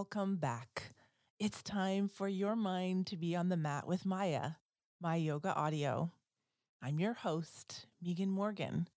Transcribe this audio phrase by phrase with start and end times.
[0.00, 0.94] welcome back.
[1.38, 4.52] It's time for your mind to be on the mat with Maya,
[4.98, 6.10] my yoga audio.
[6.80, 8.88] I'm your host, Megan Morgan,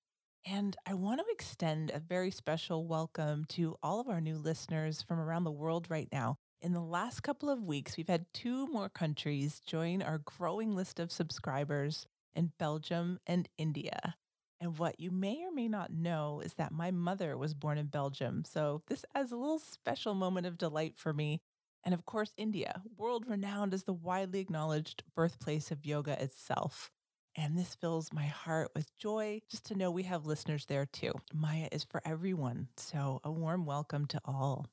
[0.45, 5.01] and I want to extend a very special welcome to all of our new listeners
[5.01, 6.37] from around the world right now.
[6.61, 11.01] In the last couple of weeks, we've had two more countries join our growing list
[11.01, 14.15] of subscribers in Belgium and India.
[14.63, 17.87] And what you may or may not know is that my mother was born in
[17.87, 18.45] Belgium.
[18.45, 21.41] So this adds a little special moment of delight for me.
[21.83, 26.91] And of course, India, world renowned as the widely acknowledged birthplace of yoga itself.
[27.35, 31.11] And this fills my heart with joy just to know we have listeners there too.
[31.33, 32.69] Maya is for everyone.
[32.77, 34.67] So a warm welcome to all.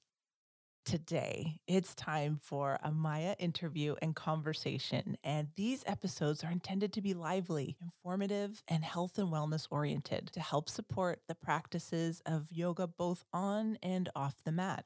[0.85, 5.17] Today, it's time for a Maya interview and conversation.
[5.23, 10.41] And these episodes are intended to be lively, informative, and health and wellness oriented to
[10.41, 14.85] help support the practices of yoga both on and off the mat.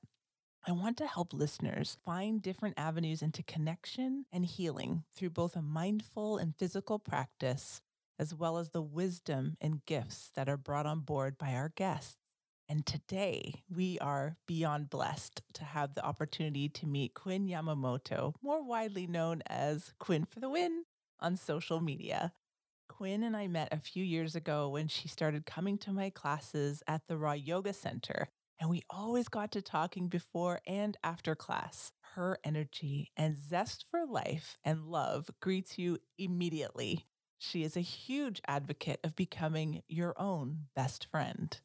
[0.67, 5.63] I want to help listeners find different avenues into connection and healing through both a
[5.63, 7.81] mindful and physical practice,
[8.19, 12.24] as well as the wisdom and gifts that are brought on board by our guests.
[12.69, 18.65] And today we are beyond blessed to have the opportunity to meet Quinn Yamamoto, more
[18.65, 20.85] widely known as Quinn for the Win
[21.21, 22.33] on social media.
[22.89, 26.83] Quinn and I met a few years ago when she started coming to my classes
[26.89, 28.29] at the Raw Yoga Center.
[28.59, 31.93] And we always got to talking before and after class.
[32.15, 37.07] Her energy and zest for life and love greets you immediately.
[37.39, 41.59] She is a huge advocate of becoming your own best friend.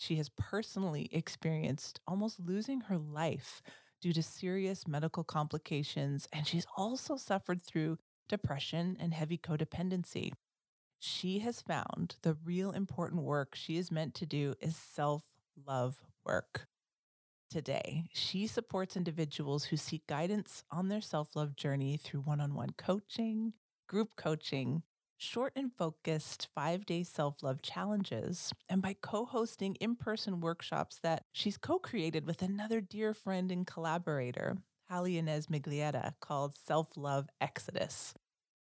[0.00, 3.60] She has personally experienced almost losing her life
[4.00, 10.32] due to serious medical complications, and she's also suffered through depression and heavy codependency.
[11.00, 15.22] She has found the real important work she is meant to do is self
[15.66, 16.66] love work.
[17.50, 22.54] Today, she supports individuals who seek guidance on their self love journey through one on
[22.54, 23.52] one coaching,
[23.86, 24.82] group coaching,
[25.20, 30.98] short and focused five day self love challenges, and by co hosting in person workshops
[31.02, 34.56] that she's co created with another dear friend and collaborator,
[34.88, 38.14] Hallie Inez Miglietta, called Self Love Exodus.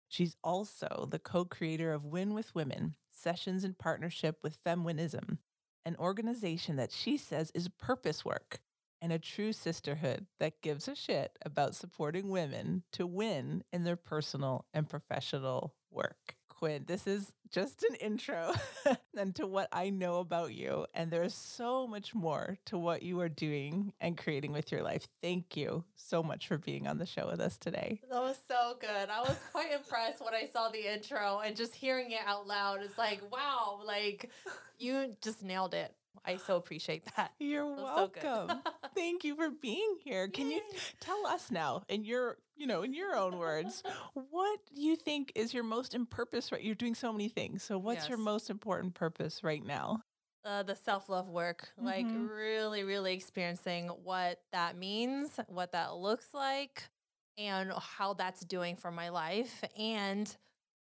[0.08, 5.38] She's also the co creator of Win with Women, sessions in partnership with Feminism,
[5.84, 8.60] an organization that she says is purpose work
[9.02, 13.96] and a true sisterhood that gives a shit about supporting women to win in their
[13.96, 16.37] personal and professional work.
[16.58, 18.52] Quinn, this is just an intro
[19.16, 20.86] and to what I know about you.
[20.92, 25.06] And there's so much more to what you are doing and creating with your life.
[25.22, 28.00] Thank you so much for being on the show with us today.
[28.10, 29.08] That was so good.
[29.08, 32.80] I was quite impressed when I saw the intro and just hearing it out loud.
[32.82, 34.28] It's like, wow, like
[34.78, 35.94] you just nailed it.
[36.24, 37.32] I so appreciate that.
[37.38, 38.20] You're welcome.
[38.22, 38.48] So
[38.96, 40.26] Thank you for being here.
[40.26, 40.56] Can Yay.
[40.56, 40.62] you
[40.98, 43.82] tell us now in your, you know, in your own words,
[44.30, 46.62] what do you think is your most in purpose right?
[46.62, 47.62] You're doing so many things.
[47.62, 48.08] So what's yes.
[48.08, 50.02] your most important purpose right now?
[50.44, 51.86] Uh, the self love work, mm-hmm.
[51.86, 56.88] like really, really experiencing what that means, what that looks like,
[57.36, 60.36] and how that's doing for my life, and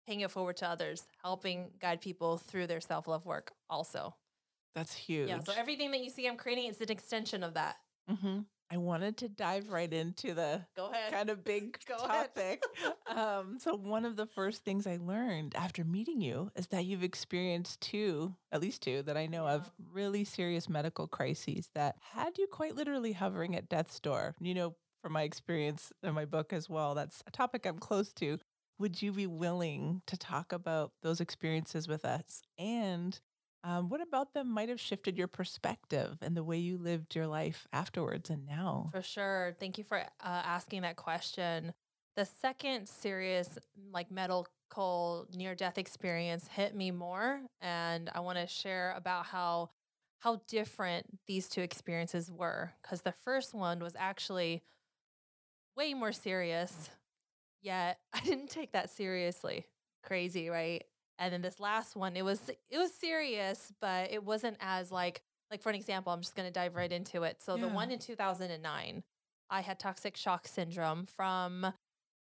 [0.06, 4.14] paying it forward to others, helping guide people through their self love work also.
[4.74, 5.28] That's huge.
[5.28, 5.40] Yeah.
[5.40, 7.76] So everything that you see I'm creating is an extension of that.
[8.10, 8.40] Mm-hmm.
[8.72, 12.62] I wanted to dive right into the go ahead kind of big topic.
[13.08, 17.02] um, so one of the first things I learned after meeting you is that you've
[17.02, 19.54] experienced two, at least two, that I know yeah.
[19.54, 24.36] of, really serious medical crises that had you quite literally hovering at death's door.
[24.40, 28.12] You know, from my experience in my book as well, that's a topic I'm close
[28.14, 28.38] to.
[28.78, 33.18] Would you be willing to talk about those experiences with us and
[33.62, 37.26] um, what about them might have shifted your perspective and the way you lived your
[37.26, 38.88] life afterwards and now?
[38.92, 39.56] For sure.
[39.60, 41.74] Thank you for uh, asking that question.
[42.16, 43.58] The second serious,
[43.92, 47.40] like medical near death experience hit me more.
[47.60, 49.70] And I want to share about how
[50.20, 54.62] how different these two experiences were because the first one was actually
[55.76, 56.90] way more serious
[57.62, 59.66] yet i didn't take that seriously
[60.02, 60.84] crazy right
[61.20, 65.22] and then this last one, it was it was serious, but it wasn't as like
[65.50, 67.42] like for an example, I'm just going to dive right into it.
[67.42, 67.62] So yeah.
[67.62, 69.02] the one in 2009,
[69.50, 71.72] I had toxic shock syndrome from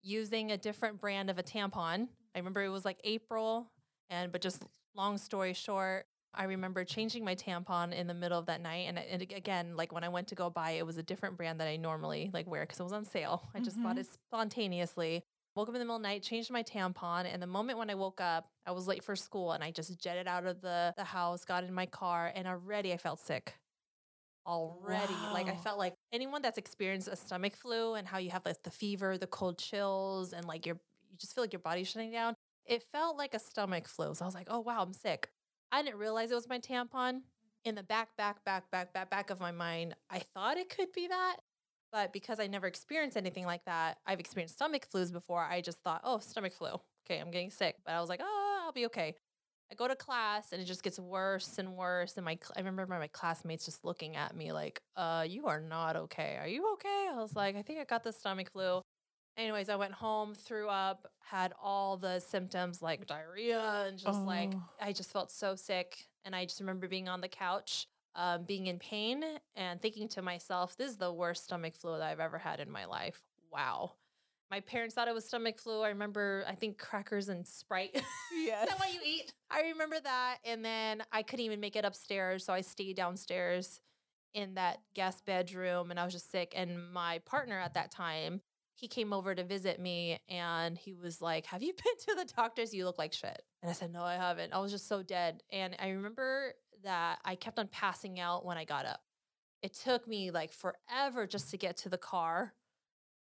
[0.02, 2.08] using a different brand of a tampon.
[2.34, 3.70] I remember it was like April
[4.10, 4.62] and but just
[4.94, 6.04] long story short,
[6.34, 9.92] I remember changing my tampon in the middle of that night and, and again, like
[9.92, 12.30] when I went to go buy it, it was a different brand that I normally
[12.34, 13.48] like wear cuz it was on sale.
[13.54, 13.86] I just mm-hmm.
[13.86, 15.24] bought it spontaneously
[15.60, 17.90] woke up in the middle of the night, changed my tampon, and the moment when
[17.90, 20.94] I woke up, I was late for school and I just jetted out of the,
[20.96, 23.54] the house, got in my car, and already I felt sick.
[24.46, 25.14] already.
[25.32, 28.62] Like I felt like anyone that's experienced a stomach flu and how you have like
[28.62, 30.76] the fever, the cold chills, and like your
[31.10, 32.34] you just feel like your body's shutting down.
[32.64, 34.14] It felt like a stomach flu.
[34.14, 35.30] So I was like, oh wow, I'm sick.
[35.72, 37.20] I didn't realize it was my tampon.
[37.64, 40.92] In the back, back, back, back, back, back of my mind, I thought it could
[40.92, 41.36] be that.
[41.92, 45.42] But because I never experienced anything like that, I've experienced stomach flus before.
[45.44, 46.70] I just thought, oh, stomach flu.
[47.06, 47.76] Okay, I'm getting sick.
[47.84, 49.16] But I was like, oh, I'll be okay.
[49.72, 52.16] I go to class and it just gets worse and worse.
[52.16, 55.96] And my, I remember my classmates just looking at me like, uh, you are not
[55.96, 56.36] okay.
[56.40, 57.08] Are you okay?
[57.12, 58.82] I was like, I think I got the stomach flu.
[59.36, 64.52] Anyways, I went home, threw up, had all the symptoms like diarrhea and just like,
[64.54, 64.62] Oh.
[64.80, 66.04] I just felt so sick.
[66.24, 69.22] And I just remember being on the couch, um, being in pain
[69.54, 72.70] and thinking to myself, this is the worst stomach flu that I've ever had in
[72.70, 73.20] my life.
[73.52, 73.92] Wow.
[74.50, 75.82] My parents thought it was stomach flu.
[75.82, 78.02] I remember, I think crackers and Sprite.
[78.34, 78.62] Yes.
[78.64, 79.32] Is that what you eat?
[79.48, 80.38] I remember that.
[80.44, 82.44] And then I couldn't even make it upstairs.
[82.44, 83.80] So I stayed downstairs
[84.34, 86.52] in that guest bedroom and I was just sick.
[86.56, 88.40] And my partner at that time,
[88.74, 92.32] he came over to visit me and he was like, Have you been to the
[92.34, 92.74] doctors?
[92.74, 93.42] You look like shit.
[93.62, 94.52] And I said, No, I haven't.
[94.52, 95.42] I was just so dead.
[95.52, 96.54] And I remember
[96.84, 99.00] that I kept on passing out when I got up.
[99.62, 102.54] It took me like forever just to get to the car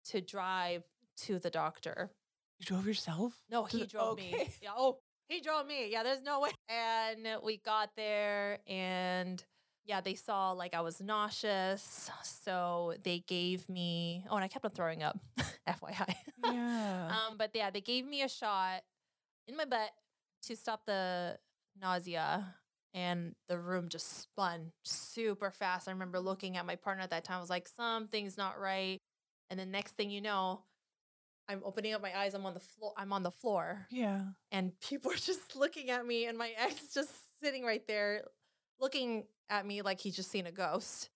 [0.05, 0.83] to drive
[1.23, 2.11] to the doctor.
[2.59, 3.33] You drove yourself?
[3.49, 4.49] No, he drove me.
[4.61, 4.97] Yeah, oh,
[5.27, 5.91] he drove me.
[5.91, 6.51] Yeah, there's no way.
[6.69, 9.43] And we got there and
[9.85, 12.09] yeah, they saw like I was nauseous.
[12.23, 15.19] So they gave me, oh, and I kept on throwing up,
[15.67, 16.15] FYI.
[16.43, 17.11] Yeah.
[17.27, 18.81] um, but yeah, they gave me a shot
[19.47, 19.91] in my butt
[20.43, 21.37] to stop the
[21.79, 22.55] nausea.
[22.95, 25.87] And the room just spun super fast.
[25.87, 27.37] I remember looking at my partner at that time.
[27.37, 28.99] I was like, something's not right.
[29.51, 30.63] And the next thing you know,
[31.47, 32.33] I'm opening up my eyes.
[32.33, 32.93] I'm on the floor.
[32.97, 34.21] I'm on the floor, yeah.
[34.51, 38.23] and people are just looking at me, and my ex is just sitting right there,
[38.79, 41.09] looking at me like he's just seen a ghost.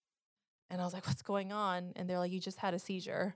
[0.69, 3.35] And I was like, "What's going on?" And they're like, "You just had a seizure."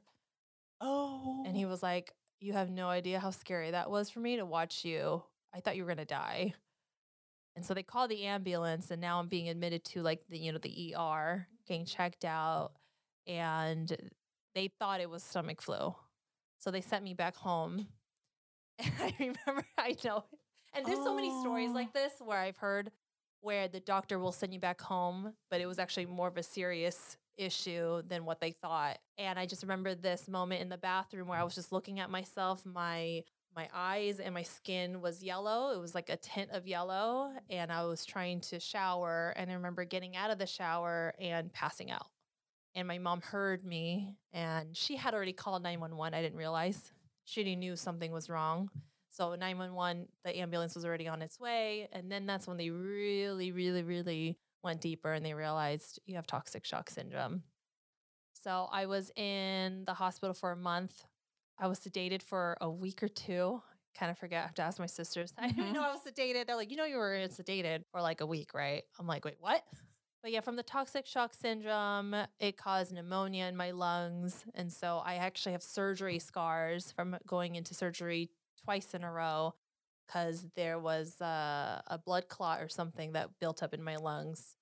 [0.83, 1.43] Oh.
[1.45, 1.69] And he oh.
[1.69, 5.23] was like, You have no idea how scary that was for me to watch you.
[5.53, 6.53] I thought you were gonna die.
[7.55, 10.51] And so they called the ambulance and now I'm being admitted to like the, you
[10.51, 12.71] know, the ER, getting checked out.
[13.27, 13.95] And
[14.55, 15.95] they thought it was stomach flu.
[16.59, 17.87] So they sent me back home.
[18.79, 20.25] And I remember I know
[20.73, 21.73] and there's so many stories Oh.
[21.73, 22.91] like this where I've heard
[23.41, 26.43] where the doctor will send you back home, but it was actually more of a
[26.43, 28.97] serious issue than what they thought.
[29.17, 32.09] And I just remember this moment in the bathroom where I was just looking at
[32.09, 33.23] myself, my
[33.55, 35.71] my eyes and my skin was yellow.
[35.71, 39.53] It was like a tint of yellow and I was trying to shower and I
[39.53, 42.07] remember getting out of the shower and passing out.
[42.75, 46.13] And my mom heard me and she had already called 911.
[46.13, 46.91] I didn't realize.
[47.25, 48.69] She knew something was wrong.
[49.09, 51.87] So 911, the ambulance was already on its way.
[51.91, 56.25] And then that's when they really, really, really went deeper and they realized you have
[56.25, 57.43] toxic shock syndrome.
[58.33, 61.05] So I was in the hospital for a month.
[61.59, 63.61] I was sedated for a week or two.
[63.97, 64.39] Kind of forget.
[64.39, 65.33] I have to ask my sisters.
[65.37, 65.73] I didn't Mhm.
[65.73, 66.47] know I was sedated.
[66.47, 68.83] They're like, you know, you were sedated for like a week, right?
[68.99, 69.63] I'm like, wait, what?
[70.23, 74.45] But yeah, from the toxic shock syndrome, it caused pneumonia in my lungs.
[74.55, 78.31] And so I actually have surgery scars from going into surgery
[78.63, 79.53] twice in a row
[80.07, 84.55] because there was uh, a blood clot or something that built up in my lungs.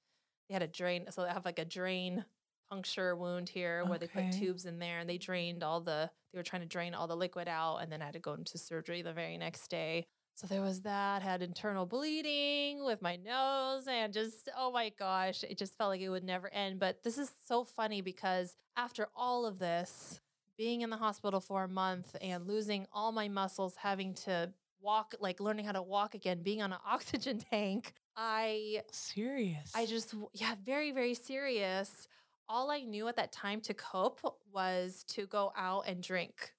[0.50, 2.26] They had a drain, so I have like a drain
[2.72, 6.40] puncture wound here where they put tubes in there and they drained all the, they
[6.40, 7.78] were trying to drain all the liquid out.
[7.78, 10.06] And then I had to go into surgery the very next day.
[10.36, 15.44] So there was that, had internal bleeding with my nose and just, oh my gosh,
[15.44, 16.80] it just felt like it would never end.
[16.80, 20.22] But this is so funny because after all of this,
[20.58, 25.14] being in the hospital for a month and losing all my muscles, having to walk,
[25.20, 29.72] like learning how to walk again, being on an oxygen tank, I Serious.
[29.76, 32.08] I just, yeah, very, very serious.
[32.52, 34.20] All I knew at that time to cope
[34.52, 36.54] was to go out and drink.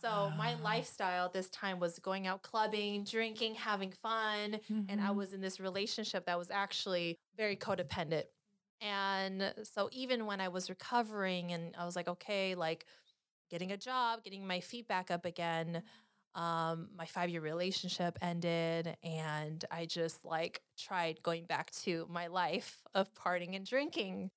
[0.00, 0.56] So my Ah.
[0.56, 4.60] lifestyle at this time was going out clubbing, drinking, having fun.
[4.88, 5.12] And I Mhm.
[5.12, 8.26] was in this relationship that was actually very codependent.
[8.80, 12.86] And so even when I was recovering and I was like, okay, like
[13.50, 15.84] getting a job, getting my feet back up again,
[16.34, 18.96] um, my five year relationship ended.
[19.02, 24.30] And I just like tried going back to my life of partying and drinking.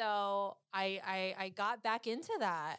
[0.00, 2.78] So I, I, I got back into that.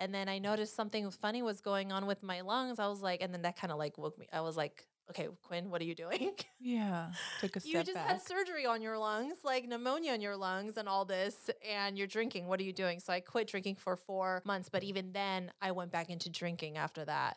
[0.00, 2.78] And then I noticed something funny was going on with my lungs.
[2.78, 4.26] I was like, and then that kind of like woke me.
[4.32, 6.32] I was like, okay, Quinn, what are you doing?
[6.60, 7.10] Yeah.
[7.42, 8.06] A step you just back.
[8.06, 12.06] had surgery on your lungs, like pneumonia in your lungs and all this, and you're
[12.06, 12.46] drinking.
[12.46, 13.00] What are you doing?
[13.00, 16.78] So I quit drinking for four months, but even then, I went back into drinking
[16.78, 17.36] after that.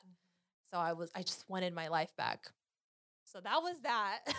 [0.71, 2.47] So I was, I just wanted my life back.
[3.25, 4.19] So that was that.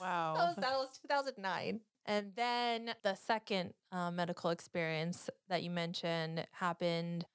[0.00, 0.34] Wow.
[0.36, 1.80] that was that was 2009.
[2.08, 7.26] And then the second uh, medical experience that you mentioned happened.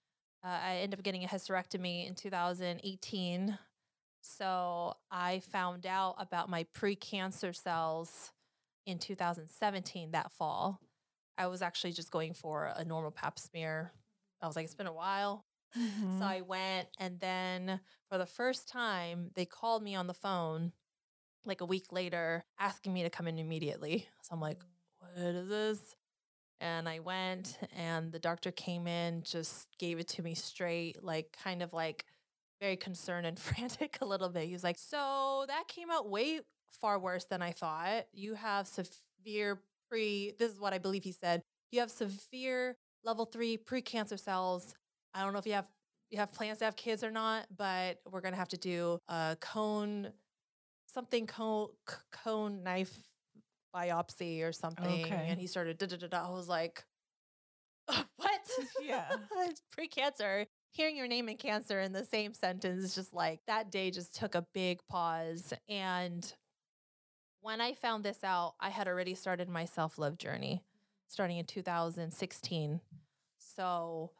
[0.43, 3.57] Uh, I ended up getting a hysterectomy in 2018.
[4.21, 8.31] So I found out about my precancer cells
[8.87, 10.79] in 2017 that fall.
[11.37, 13.93] I was actually just going for a normal pap smear.
[14.41, 15.45] I was like, it's been a while.
[15.77, 16.19] Mhm.
[16.19, 20.71] So I went, and then for the first time, they called me on the phone
[21.45, 24.07] like a week later, asking me to come in immediately.
[24.21, 24.61] So I'm like,
[24.99, 25.95] what is this?
[26.61, 31.35] And I went, and the doctor came in, just gave it to me straight, like
[31.43, 32.05] kind of like
[32.61, 34.47] very concerned and frantic a little bit.
[34.47, 36.39] He was like, So that came out way
[36.81, 38.05] far worse than I thought.
[38.13, 41.41] You have severe pre, this is what I believe he said.
[41.71, 44.73] You have severe level three precancer cells.
[45.13, 45.67] I don't know if you have
[46.09, 49.35] you have plans to have kids or not, but we're gonna have to do a
[49.41, 50.09] cone,
[50.93, 51.69] something cone
[52.11, 52.95] cone knife
[53.75, 55.05] biopsy or something.
[55.05, 55.27] Okay.
[55.29, 56.27] And he started da da da da.
[56.27, 56.83] I was like,
[57.87, 58.41] what?
[58.81, 59.09] Yeah.
[59.71, 60.45] pre-cancer.
[60.71, 64.15] Hearing your name and cancer in the same sentence is just like that day just
[64.15, 65.53] took a big pause.
[65.69, 66.31] And
[67.41, 70.63] when I found this out, I had already started my self-love journey
[71.07, 72.81] starting in 2016.
[73.37, 74.11] So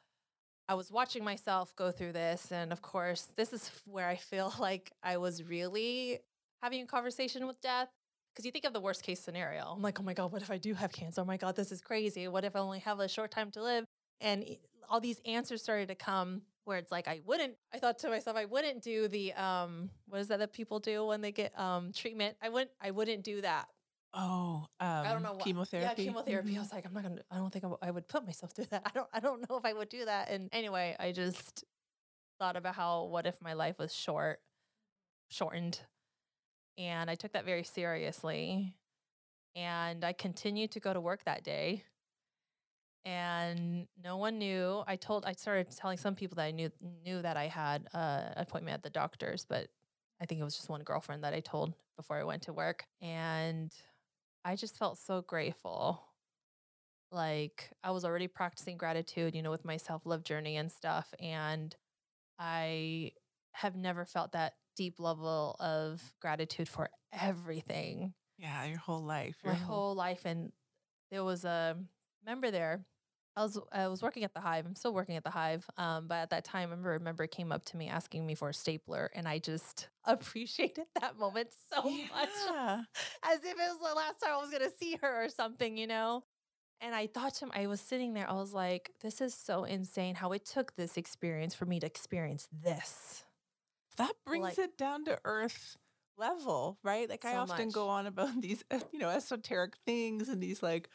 [0.68, 2.52] I was watching myself go through this.
[2.52, 6.20] And of course, this is where I feel like I was really
[6.64, 7.90] having a conversation with death.
[8.34, 9.64] Because you think of the worst case scenario.
[9.66, 11.22] I'm like, oh my God, what if I do have cancer?
[11.22, 12.28] Oh my God, this is crazy.
[12.28, 13.86] What if I only have a short time to live?
[14.22, 14.44] And
[14.90, 18.38] all these answers started to come where it's like I wouldn't I thought to myself
[18.38, 21.92] I wouldn't do the um what is that that people do when they get um
[21.94, 23.68] treatment I wouldn't I wouldn't do that
[24.14, 26.04] Oh, um, I don't know what chemotherapy.
[26.04, 26.60] yeah chemotherapy I Mhm.
[26.60, 28.92] was like I'm not gonna I don't think I would put myself through that I
[28.94, 31.66] don't I don't know if I would do that and anyway I just
[32.40, 34.40] thought about how what if my life was short
[35.30, 35.82] shortened
[36.78, 38.76] and I took that very seriously
[39.56, 41.84] and I continued to go to work that day
[43.06, 44.84] and no one knew.
[44.88, 46.72] I told I started telling some people that I knew
[47.04, 47.98] knew that I had uh,
[48.36, 49.68] an appointment at the doctor's, but
[50.22, 52.86] I think it was just one girlfriend that I told before I went to work,
[53.02, 53.72] and
[54.46, 56.02] I just felt so grateful.
[57.12, 61.14] Like I was already practicing gratitude, you know, with my self love journey and stuff,
[61.20, 61.76] and
[62.40, 63.12] I
[63.52, 68.14] have never felt that deep level of gratitude for everything.
[68.38, 69.36] Yeah, your whole life.
[69.44, 70.52] my Your whole life and
[71.12, 71.78] there was a
[72.26, 72.84] member there
[73.36, 76.08] i was i was working at the hive i'm still working at the hive um,
[76.08, 78.50] but at that time I remember a member came up to me asking me for
[78.50, 82.30] a stapler and i just appreciated that moment so much
[83.24, 85.78] as if it was the last time i was going to see her or something
[85.78, 86.24] you know?
[86.82, 89.64] And i thought to him i was sitting there i was like this is so
[89.64, 93.24] insane how it took this experience for me to experience this
[93.98, 95.78] That brings Like- it down to earth
[96.18, 97.10] level, right?
[97.10, 100.62] Like I So often go on about these, uh, you know, esoteric things and these
[100.64, 100.90] like,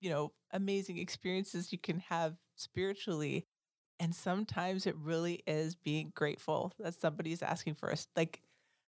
[0.00, 3.46] you know, amazing experiences you can have spiritually.
[4.00, 8.08] And sometimes it really is being grateful that somebody's asking for us.
[8.16, 8.42] Like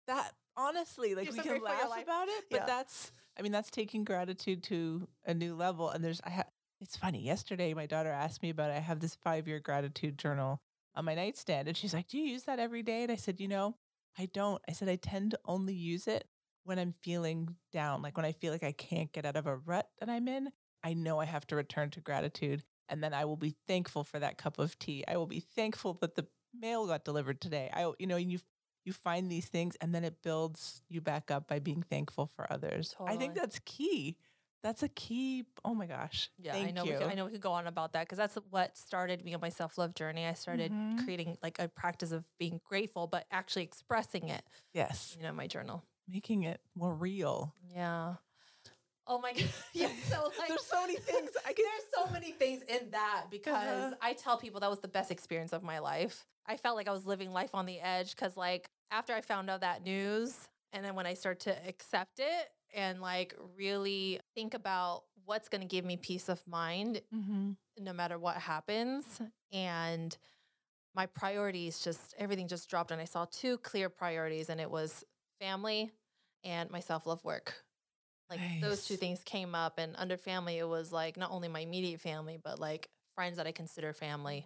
[0.07, 2.65] that, honestly, like You're we so can grateful for your laugh about it, but Yeah.
[2.65, 5.89] that's, I mean, that's taking gratitude to a new level.
[5.89, 6.47] And there's, I have,
[6.79, 7.21] it's funny.
[7.23, 8.75] Yesterday, my daughter asked me about it.
[8.75, 10.61] I have this five year gratitude journal
[10.95, 11.67] on my nightstand.
[11.67, 13.03] And she's like, Do you use that every day?
[13.03, 13.75] And I said, You know,
[14.17, 14.61] I don't.
[14.67, 16.25] I said, I tend to only use it
[16.63, 19.55] when I'm feeling down, like when I feel like I can't get out of a
[19.57, 20.49] rut that I'm in.
[20.83, 22.63] I know I have to return to gratitude.
[22.89, 25.03] And then I will be thankful for that cup of tea.
[25.07, 27.69] I will be thankful that the mail got delivered today.
[27.73, 28.39] I, you know, and you
[28.85, 32.51] you find these things and then it builds you back up by being thankful for
[32.51, 32.93] others.
[33.07, 34.17] I think that's key.
[34.63, 35.43] That's a key.
[35.65, 36.29] Oh my gosh.
[36.37, 36.85] Yeah, Thank I know.
[36.85, 36.91] you.
[36.93, 39.33] We could, I know we could go on about that because that's what started me
[39.33, 40.25] on my self love journey.
[40.25, 41.03] I started Mhm.
[41.03, 44.43] creating like a practice of being grateful, but actually expressing it.
[44.73, 45.15] Yes.
[45.17, 45.83] You know, my journal.
[46.07, 47.53] Making it more real.
[47.67, 48.15] Yeah.
[49.05, 49.49] Oh my god.
[49.73, 49.89] yeah.
[50.09, 53.91] So like, There's so many things I can there's so many things in that because
[53.91, 53.95] Uh-huh.
[54.01, 56.25] I tell people that was the best experience of my life.
[56.45, 59.49] I felt like I was living life on the edge because like after I found
[59.49, 64.53] out that news and then when I start to accept it and like really think
[64.53, 67.51] about what's going to give me peace of mind Mm-hmm.
[67.79, 69.05] no matter what happens.
[69.51, 70.15] And
[70.95, 75.03] my priorities just everything just dropped and I saw two clear priorities and it was
[75.39, 75.91] family
[76.43, 77.63] and my self-love work.
[78.29, 81.59] Like those two things came up and under family it was like not only my
[81.61, 84.45] immediate family but like friends that I consider family.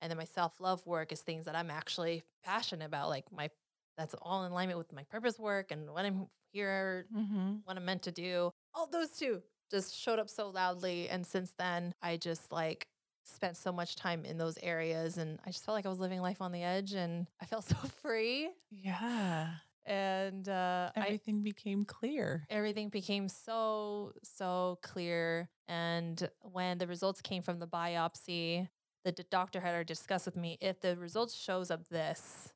[0.00, 3.50] And then my self-love work is things that I'm actually passionate about like my
[3.98, 7.56] that's all in alignment with my purpose work and what I'm here Mm-hmm.
[7.64, 8.50] what I'm meant to do.
[8.74, 11.08] All those two just showed up so loudly.
[11.10, 12.86] And since then, I just like
[13.24, 16.22] spent so much time in those areas and I just felt like I was living
[16.22, 18.48] life on the edge and I felt so free.
[18.70, 19.48] Yeah.
[19.84, 22.46] and uh, I, Everything became clear.
[22.48, 28.68] everything became so so clear and when the results came from the biopsy
[29.04, 32.52] the doctor had already discussed with me if the results shows up this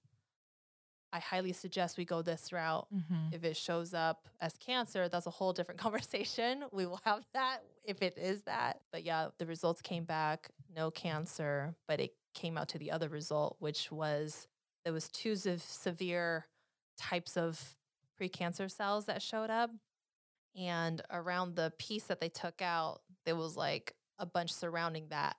[1.12, 2.86] i highly suggest we go this route.
[2.94, 3.32] Mhm.
[3.34, 6.64] if it shows up as cancer that's a whole different conversation.
[6.72, 8.80] We will have that if it is that.
[8.92, 13.08] But yeah the results came back no cancer but it came out to the other
[13.08, 14.46] result which was
[14.84, 16.46] there was two sev- severe
[16.96, 17.76] types of
[18.20, 19.70] precancer cells that showed up.
[20.56, 25.36] And around the piece that they took out there was like a bunch surrounding that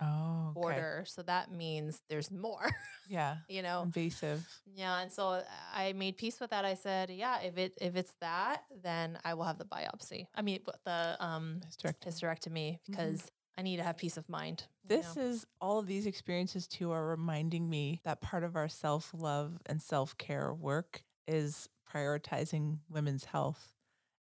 [0.00, 0.54] Oh, okay.
[0.60, 2.70] border so that means there's more
[3.08, 3.36] Yeah.
[3.48, 4.46] you know Invasive.
[4.74, 5.42] yeah and so
[5.74, 9.34] i made peace with that i said yeah if it if it's that then i
[9.34, 12.06] will have the biopsy i mean the um Hysterectomy.
[12.06, 15.02] hysterectomy because i need to have peace of mind you Mm-hmm.
[15.02, 15.22] This know?
[15.22, 19.58] is all of these experiences too are reminding me that part of our self love
[19.66, 23.72] and self care work is prioritizing women's health.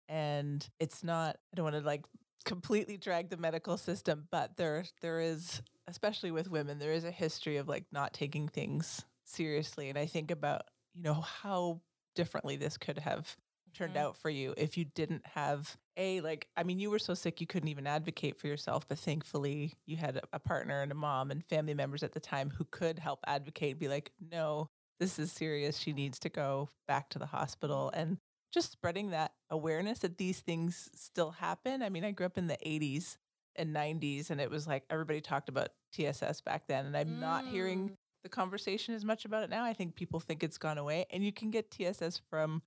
[0.09, 2.03] And it's not, I don't want to like
[2.45, 7.11] completely drag the medical system, but there there is, especially with women, there is a
[7.11, 9.89] history of like not taking things seriously.
[9.89, 11.81] And I think about, you know, how
[12.15, 13.35] differently this could have
[13.73, 13.97] turned Mhm.
[13.97, 17.41] out for you if you didn't have a like i mean you were so sick
[17.41, 20.95] you couldn't even advocate for yourself but thankfully you had a, a partner and a
[20.95, 24.69] mom and family members at the time who could help advocate and be like no
[25.01, 28.17] this is serious she needs to go back to the hospital and
[28.53, 32.47] just spreading that awareness that these things still happen i mean i grew up in
[32.47, 33.17] the 80s
[33.55, 37.45] and 90s and it was like everybody talked about tss back then and i'm not
[37.47, 37.95] hearing Mm.
[38.23, 39.63] the conversation as much about it now.
[39.63, 42.63] I think people think it's gone away, and you can get TSS from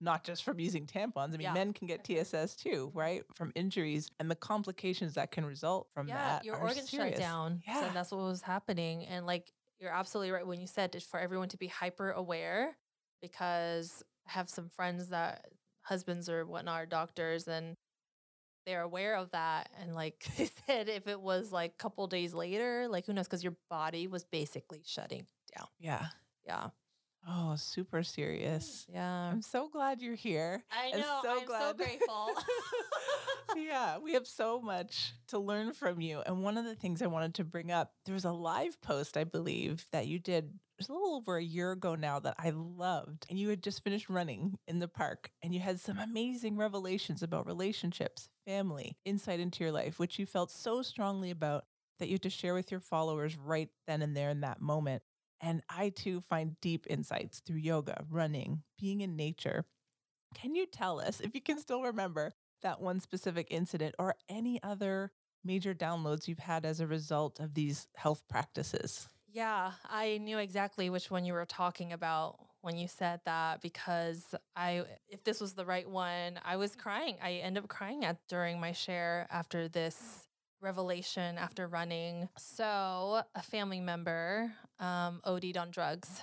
[0.00, 1.28] not just from using tampons.
[1.28, 1.52] I mean, Yeah.
[1.54, 3.22] men can get TSS too, right?
[3.36, 6.44] From injuries and the complications that can result from yeah, that.
[6.44, 7.12] your organs serious.
[7.14, 7.62] shut down.
[7.66, 7.82] Yeah.
[7.86, 9.06] So that's what was happening.
[9.06, 12.76] And like you're absolutely right when you said it's for everyone to be hyper aware
[13.22, 15.46] because I have some friends that
[15.86, 17.76] husbands or whatnot are doctors and
[18.66, 19.70] they're aware of that.
[19.80, 23.26] And like they said, if it was like a couple days later, like who knows,
[23.26, 25.68] because your body was basically shutting down.
[25.78, 26.06] Yeah.
[26.44, 26.68] Yeah.
[27.28, 28.86] Oh, super serious.
[28.92, 29.30] Yeah.
[29.32, 30.62] I'm so glad you're here.
[30.70, 31.20] I know.
[31.22, 32.30] so I'm so glad- grateful.
[33.56, 36.22] yeah, we have so much to learn from you.
[36.24, 39.16] And one of the things I wanted to bring up, there was a live post,
[39.16, 42.50] I believe, that you did was a little over a year ago now that I
[42.50, 43.26] loved.
[43.30, 47.22] And you had just finished running in the park and you had some amazing revelations
[47.22, 51.64] about relationships, family, insight into your life, which you felt so strongly about
[51.98, 55.02] that you had to share with your followers right then and there in that moment.
[55.40, 59.64] And I too find deep insights through yoga, running, being in nature.
[60.34, 64.62] Can you tell us, if you can still remember, that one specific incident or any
[64.62, 65.12] other
[65.44, 69.08] major downloads you've had as a result of these health practices?
[69.36, 74.34] Yeah, I knew exactly which one you were talking about when you said that because
[74.56, 77.18] I if this was the right one, I was crying.
[77.22, 80.26] I ended up crying at during my share after this
[80.62, 82.30] revelation after running.
[82.38, 86.22] So, a family member um OD'd on drugs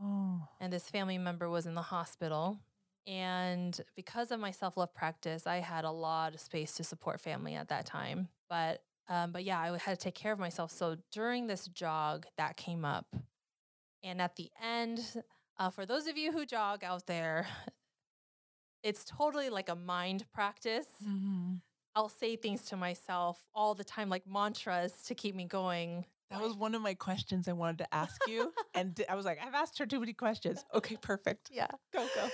[0.00, 2.58] Oh, and this family member was in the hospital.
[3.06, 7.20] And because of my self love practice, I had a lot of space to support
[7.20, 8.28] family at that time.
[8.48, 10.70] But um, but yeah, I had to take care of myself.
[10.70, 13.06] So during this jog, that came up,
[14.02, 15.00] and at the end,
[15.58, 17.46] uh, for those of you who jog out there,
[18.82, 20.86] it's totally like a mind practice.
[21.04, 21.60] Mhm.
[21.94, 26.04] I'll say things to myself all the time, like mantras to keep me going.
[26.30, 28.52] that was one of my questions I wanted to ask you.
[28.74, 30.62] and I was like, I've asked her too many questions.
[30.74, 31.48] Okay, perfect.
[31.50, 31.68] Yeah.
[31.92, 32.28] Go, go.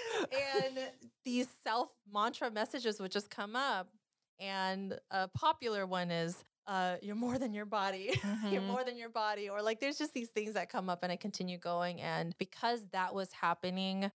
[0.66, 0.78] and
[1.24, 3.88] these self mantra messages would just come up.
[4.40, 8.12] And a popular one is, uh, you're more than your body.
[8.50, 8.66] you're Mhm.
[8.66, 9.48] more than your body.
[9.48, 12.00] Or like there's just these things that come up and I continue going.
[12.00, 14.10] And because that was happening,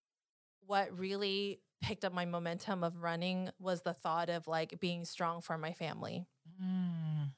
[0.65, 5.41] what really picked up my momentum of running was the thought of like being strong
[5.41, 6.27] for my family.
[6.61, 7.33] Mm.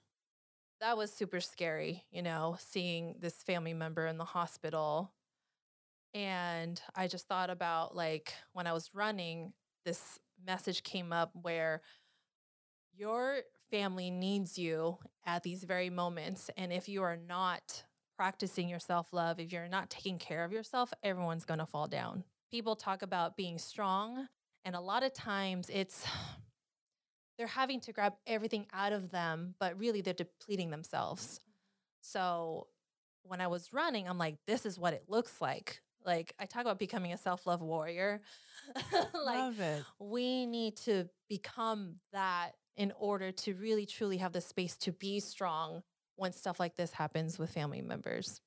[0.80, 5.14] That was super scary, you know, seeing this family member in the hospital.
[6.14, 9.54] And I just thought about like when I was running,
[9.86, 11.82] this message came up where
[12.94, 16.50] your family needs you at these very moments.
[16.58, 17.84] And if you are not
[18.18, 21.88] practicing your self love, if you're not taking care of yourself, everyone's going to fall
[21.88, 22.24] down.
[22.52, 24.28] People talk about being strong,
[24.66, 26.06] and a lot of times it's
[27.38, 31.40] they're having to grab everything out of them, but really they're depleting themselves.
[32.02, 32.68] So
[33.24, 35.82] when I was running, I'm like, this is what it looks like.
[36.06, 38.22] Like I talk about becoming a self-love warrior.
[38.94, 39.84] like Love it.
[40.00, 45.20] we need to become that in order to really truly have the space to be
[45.20, 45.84] strong
[46.16, 48.42] when stuff like this happens with family members.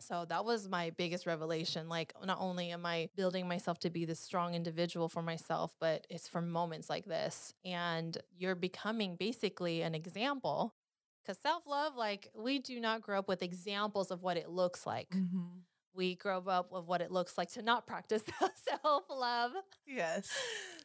[0.00, 1.88] So that was my biggest revelation.
[1.88, 6.06] Like, not only am I building myself to be this strong individual for myself, but
[6.08, 7.54] it's from moments like this.
[7.64, 10.74] And you're becoming basically an example.
[11.22, 14.86] Because self love, like, we do not grow up with examples of what it looks
[14.86, 15.10] like.
[15.10, 15.58] Mm-hmm.
[15.92, 18.22] We grow up with what it looks like to not practice
[18.82, 19.52] self love.
[19.86, 20.30] Yes.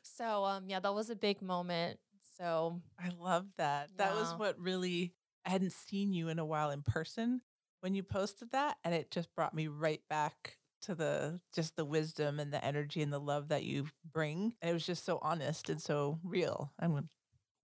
[0.03, 1.99] So, um, yeah, that was a big moment.
[2.37, 3.89] So, I love that.
[3.97, 5.13] That was what really,
[5.45, 7.41] I hadn't seen you in a while in person
[7.81, 8.77] when you posted that.
[8.83, 13.01] And it just brought me right back to the just the wisdom and the energy
[13.01, 14.53] and the love that you bring.
[14.61, 16.71] And it was just so honest and so real.
[16.79, 17.09] I'm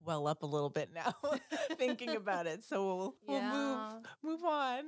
[0.05, 1.13] well up a little bit now
[1.77, 2.63] thinking about it.
[2.63, 3.79] So we'll, we'll move
[4.23, 4.83] move on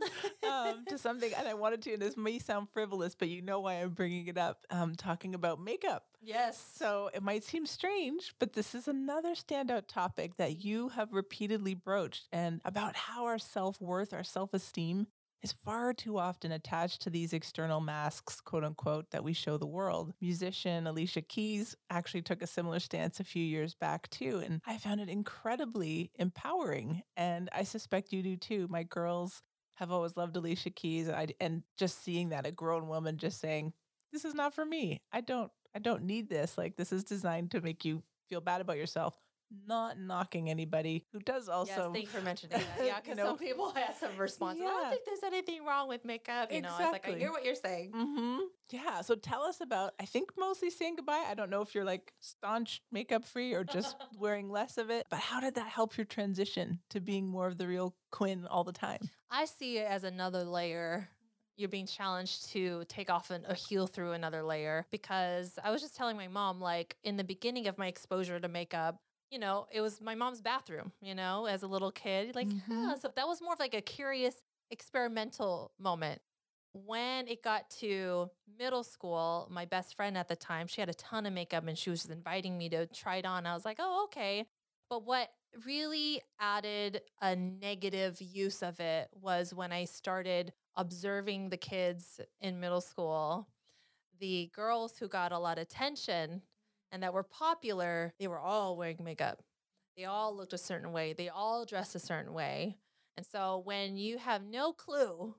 [0.49, 1.31] um, to something.
[1.37, 4.27] And I wanted to, and this may sound frivolous, but you know why I'm bringing
[4.27, 4.65] it up.
[4.69, 6.05] Um, talking about makeup.
[6.21, 6.63] yes.
[6.75, 11.73] So it might seem strange, but this is another standout topic that you have repeatedly
[11.75, 15.07] broached and about how our self worth, our self esteem
[15.43, 19.65] is far too often attached to these external masks, quote unquote, that we show the
[19.65, 20.13] world.
[20.21, 24.77] Musician Alicia Keys actually took a similar stance a few years back too, and I
[24.77, 27.03] found it incredibly empowering.
[27.17, 28.67] And I suspect you do too.
[28.69, 29.41] My girls
[29.75, 33.39] have always loved Alicia Keys, and, I, and just seeing that a grown woman just
[33.41, 33.73] saying,
[34.11, 35.01] "This is not for me.
[35.11, 36.57] I don't I don't need this.
[36.57, 39.19] Like this is designed to make you feel bad about yourself.
[39.67, 41.71] Not knocking anybody who does also.
[41.71, 42.67] yes, thank you for mentioning that.
[42.85, 44.59] Yeah, you because know, some people have some response.
[44.59, 46.51] I don't think there's anything wrong with makeup.
[46.51, 47.91] You know, I was like, I hear what you're saying.
[47.93, 48.37] hmm
[48.71, 49.01] Yeah.
[49.01, 49.93] So tell us about.
[49.99, 51.25] I think mostly saying goodbye.
[51.29, 55.05] I don't know if you're like staunch makeup free or just wearing less of it.
[55.09, 58.63] But how did that help your transition to being more of the real Quinn all
[58.63, 59.09] the time?
[59.29, 61.09] I see it as another layer.
[61.55, 65.81] You're being challenged to take off an, a heel through another layer because I was
[65.81, 68.99] just telling my mom, like, in the beginning of my exposure to makeup,
[69.33, 72.35] you know, it was my mom's bathroom, you know, as a little kid.
[72.35, 72.99] Like, huh, Mhm.
[72.99, 76.21] so that was more of like a curious experimental moment.
[76.73, 80.93] When it got to middle school, my best friend at the time, she had a
[80.95, 83.47] ton of makeup and she was just inviting me to try it on.
[83.47, 84.45] I was like, oh, okay.
[84.89, 85.29] But what
[85.65, 92.59] really added a negative use of it was when I started observing the kids in
[92.59, 93.47] middle school.
[94.19, 96.43] The girls who got a lot of attention
[96.93, 99.43] and that were popular, they were all wearing makeup.
[99.97, 101.13] They all looked a certain way.
[101.13, 102.77] They all dressed a certain way.
[103.17, 105.35] And so when you have no clue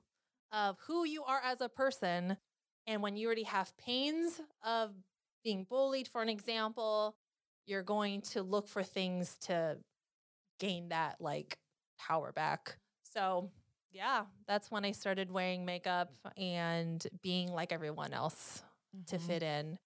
[0.53, 2.37] of who you are as a person,
[2.87, 4.91] and when you already have pains of
[5.43, 7.17] being bullied, for an example,
[7.65, 9.77] you're going to look for things to
[10.59, 11.57] gain that like
[11.99, 12.77] power back.
[13.03, 13.51] So,
[13.91, 18.63] yeah, that's when I started wearing makeup and being like everyone else
[19.07, 19.21] to Mhm.
[19.21, 19.79] fit in.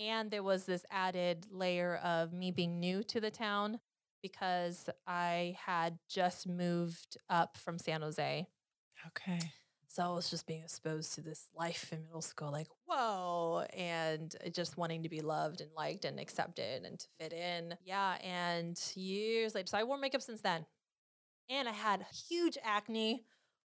[0.00, 3.78] And there was this added layer of me being new to the town
[4.22, 8.46] because I had just moved up from San Jose.
[9.08, 9.40] Okay.
[9.88, 14.34] So I was just being exposed to this life in middle school, like, whoa, and
[14.52, 17.74] just wanting to be loved and liked and accepted and to fit in.
[17.84, 18.16] Yeah.
[18.22, 20.64] And years later, so I wore makeup since then.
[21.48, 23.24] And I had huge acne.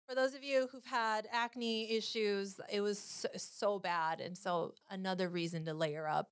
[0.09, 4.21] For those of you who've had acne issues, it was so, so bad.
[4.21, 6.29] And so another reason to layer up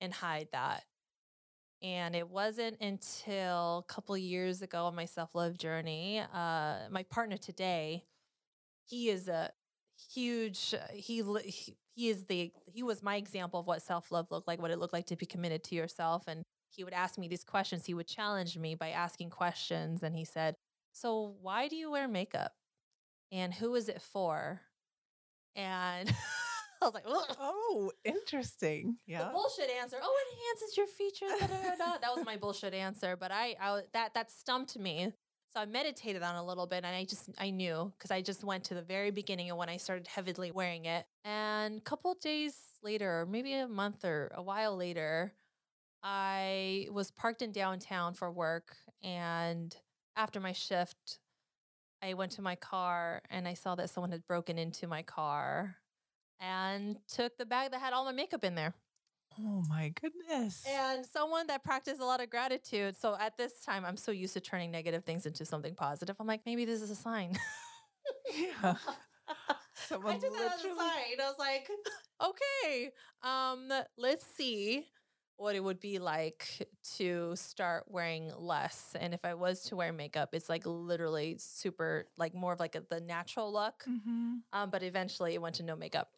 [0.00, 0.84] and hide that.
[1.82, 7.02] And it wasn't until a couple years ago on my self love journey, uh, my
[7.10, 8.04] partner today,
[8.88, 9.50] he is a
[10.10, 14.60] huge he, he he is the he was my example of what self-love looked like
[14.60, 17.44] what it looked like to be committed to yourself and he would ask me these
[17.44, 20.56] questions he would challenge me by asking questions and he said
[20.92, 22.52] so why do you wear makeup
[23.32, 24.60] and who is it for
[25.56, 26.08] and
[26.82, 28.96] i was like "Ugh." Oh, interesting.
[29.08, 29.30] the Yeah.
[29.32, 32.74] bullshit answer oh it enhances your features da, da, da, da." that was my bullshit
[32.74, 33.56] answer but I
[33.92, 35.12] that that stumped me
[35.52, 38.22] so I meditated on it a little bit and I just I knew because I
[38.22, 41.04] just went to the very beginning of when I started heavily wearing it.
[41.24, 45.34] And a couple of days later, or maybe a month or a while later,
[46.02, 49.76] I was parked in downtown for work and
[50.16, 51.18] after my shift,
[52.02, 55.76] I went to my car and I saw that someone had broken into my car
[56.40, 58.74] and took the bag that had all my makeup in there.
[59.38, 60.64] Oh my goodness.
[60.68, 62.96] And someone that practiced a lot of gratitude.
[62.96, 66.16] So at this time, I'm so used to turning negative things into something positive.
[66.18, 67.38] I'm like, maybe this is a sign.
[68.34, 68.74] yeah.
[69.28, 70.78] I Someone took that as a sign.
[70.78, 71.68] I was like,
[72.22, 72.90] okay,
[73.22, 74.86] um, let's see
[75.36, 78.94] what it would be like to start wearing less.
[78.98, 82.74] And if I was to wear makeup, it's like literally super, like more of like
[82.76, 83.86] a, the natural look.
[83.86, 84.42] Mhm.
[84.52, 86.16] Um, but eventually it went to no makeup.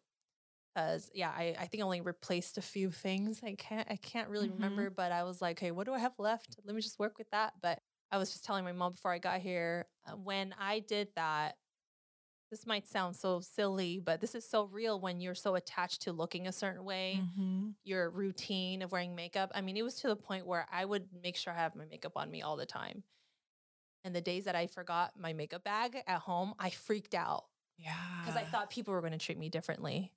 [0.75, 3.41] Cause yeah, I, I think I only replaced a few things.
[3.43, 4.51] I can't I can't really Mhm.
[4.51, 6.57] remember, but I was like, hey, what do I have left?
[6.65, 7.53] Let me just work with that.
[7.61, 7.79] But
[8.11, 11.55] I was just telling my mom before I got here, uh, when I did that,
[12.51, 16.11] this might sound so silly, but this is so real when you're so attached to
[16.13, 17.69] looking a certain way, Mm-hmm.
[17.83, 19.51] your routine of wearing makeup.
[19.55, 21.85] I mean, it was to the point where I would make sure I have my
[21.85, 23.03] makeup on me all the time.
[24.03, 27.45] And the days that I forgot my makeup bag at home, I freaked out
[27.77, 27.93] Yeah.
[28.23, 30.11] because I thought people were going to treat me differently.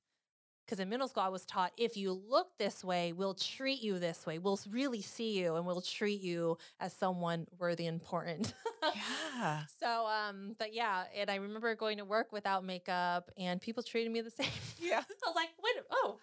[0.68, 3.98] Because in middle school, I was taught if you look this way, we'll treat you
[3.98, 4.38] this way.
[4.38, 8.52] We'll really see you and we'll treat you as someone worthy and important.
[8.82, 9.62] Yeah.
[9.80, 14.12] So, um, but yeah, and I remember going to work without makeup and people treated
[14.12, 14.48] me the same.
[14.78, 15.00] Yeah.
[15.00, 16.18] I was like, wait, oh,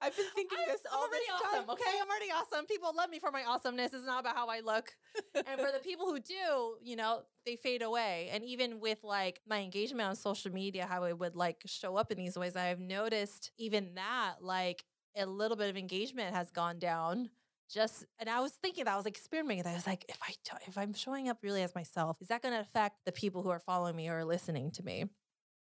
[0.00, 1.66] I've been thinking I'm, this all already this awesome.
[1.66, 1.70] time.
[1.70, 2.66] Okay, I'm already awesome.
[2.66, 3.92] People love me for my awesomeness.
[3.92, 4.92] It's not about how I look.
[5.34, 8.30] and for the people who do, you know, they fade away.
[8.32, 12.10] And even with like my engagement on social media, how it would like show up
[12.10, 14.84] in these ways, I've noticed even that like
[15.16, 17.30] a little bit of engagement has gone down.
[17.72, 19.62] Just and I was thinking that I was experimenting.
[19.62, 19.70] that.
[19.70, 20.32] I was like, if I
[20.66, 23.50] if I'm showing up really as myself, is that going to affect the people who
[23.50, 25.04] are following me or listening to me?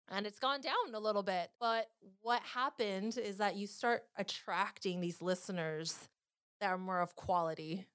[0.10, 1.52] And it's gone down a little bit.
[1.60, 1.90] But
[2.22, 6.08] what happened is that you start attracting these listeners
[6.62, 7.86] that are more of quality.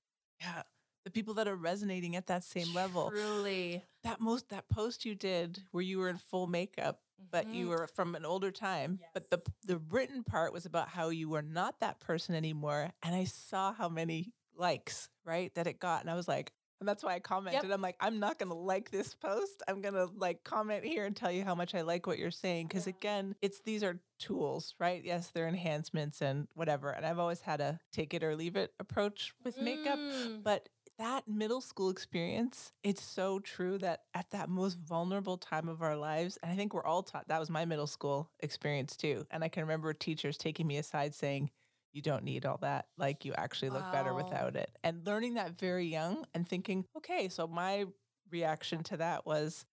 [0.40, 0.62] Yeah.
[1.04, 3.10] The people that are resonating at that same level.
[3.10, 3.84] Truly.
[4.04, 7.68] That most that post you did where you were in full makeup, but you Mhm.
[7.70, 9.00] were from an older time.
[9.14, 12.92] But the the written part was about how you were not that person anymore.
[13.02, 16.02] And I saw how many likes, right, that it got.
[16.02, 17.70] And I was like, and that's why I commented.
[17.70, 19.62] I'm like, I'm not gonna like this post.
[19.68, 22.70] I'm gonna like comment here and tell you how much I like what you're saying.
[22.70, 22.94] Cause Yeah.
[22.98, 25.00] again, it's these are tools, right?
[25.04, 26.90] Yes, they're enhancements and whatever.
[26.90, 29.96] And I've always had a take it or leave it approach with makeup.
[29.96, 30.42] Mm.
[30.42, 30.68] But
[30.98, 35.96] that middle school experience, it's so true that at that most vulnerable time of our
[35.96, 39.24] lives, and I think we're all taught that was my middle school experience too.
[39.30, 41.50] And I can remember teachers taking me aside saying,
[41.92, 42.86] you don't need all that.
[42.98, 44.70] Like you actually look better without it.
[44.82, 47.86] And learning that very young and thinking, okay, so my
[48.30, 49.64] reaction to that was,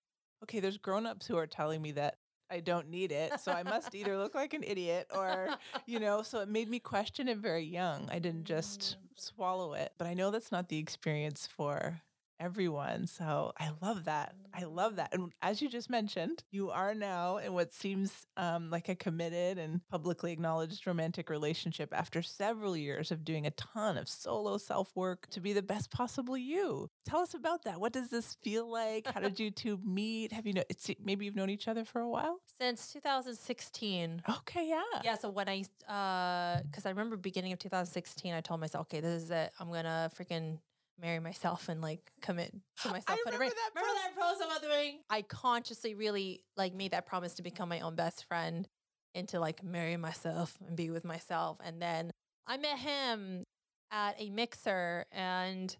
[0.43, 2.15] okay, there's grown-ups who are telling me that
[2.51, 3.39] I don't need it.
[3.39, 5.49] So I must either look like an idiot or
[5.86, 8.10] you know, so it made me question it very young.
[8.12, 8.95] I didn't just mm.
[9.21, 12.01] swallow it, but I know that's not the experience for
[12.39, 13.08] everyone.
[13.08, 14.36] So I love that.
[14.54, 15.13] I love that.
[15.13, 19.58] And as you just mentioned, you are now in what seems um, like a committed
[19.58, 24.95] and publicly acknowledged romantic relationship after several years of doing a ton of solo self
[24.95, 26.89] work to be the best possible you.
[27.06, 27.80] Tell us about that.
[27.80, 29.08] What does this feel like?
[29.08, 30.32] How did you two meet?
[30.32, 30.63] Have you know?
[30.69, 32.39] It's maybe you've known each other for a while.
[32.58, 34.23] Since 2016.
[34.30, 34.82] Okay, yeah.
[35.04, 38.99] Yeah, so when I, uh, because I remember beginning of 2016, I told myself, okay,
[39.02, 39.52] this is it.
[39.60, 40.60] I'm gonna freaking
[41.01, 43.19] marry myself and like commit to myself.
[43.23, 44.99] put a remember that remember that post about the ring?
[45.09, 48.67] I consciously really like made that promise to become my own best friend
[49.15, 51.57] and to like marry myself and be with myself.
[51.63, 52.12] And then
[52.47, 53.45] I met him
[53.91, 55.75] at a mixer and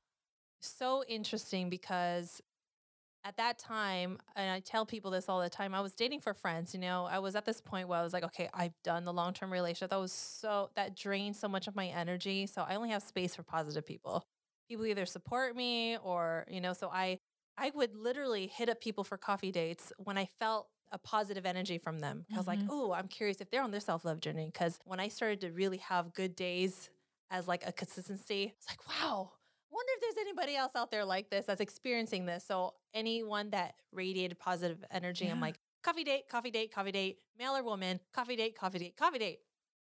[0.62, 2.42] so interesting because
[3.26, 6.34] at that time, and I tell people this all the time, I was dating for
[6.34, 6.74] friends.
[6.74, 9.14] You know, I was at this point where I was like, okay, I've done the
[9.14, 9.90] long term relationship.
[9.90, 12.46] That was so, that drained so much of my energy.
[12.46, 14.26] So I only have space for positive people.
[14.70, 17.20] People either support me or, you know, so I,
[17.58, 21.78] I would literally hit up people for coffee dates when I felt a positive energy
[21.78, 22.26] from them.
[22.34, 24.52] I was like, oh, I'm curious if they're on their self love journey.
[24.54, 26.90] Cause when I started to really have good days
[27.32, 29.32] as like a consistency, it's like, wow,
[29.72, 32.44] wonder if there's anybody else out there like this that's experiencing this.
[32.48, 37.56] So anyone that radiated positive energy, I'm like, coffee date, coffee date, coffee date, male
[37.56, 39.40] or woman, coffee date, coffee date, coffee date.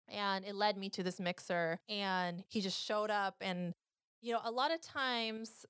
[0.08, 3.36] And it led me to this mixer and he just showed up.
[3.40, 3.72] And,
[4.24, 5.66] you know, a lot of times,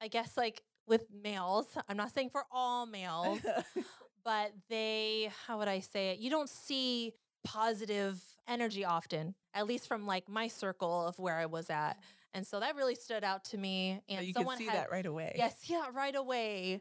[0.00, 3.40] I guess like with males, I'm not saying for all males,
[4.24, 6.18] but they, how would I say it?
[6.18, 7.12] You don't see
[7.44, 8.18] positive
[8.48, 11.92] energy often, at least from like my circle of where I was at.
[11.92, 12.02] Mm-hmm.
[12.34, 14.00] And so that really stood out to me.
[14.08, 15.34] So And you could someone see had, that right away.
[15.36, 16.80] Yes, yeah, right away.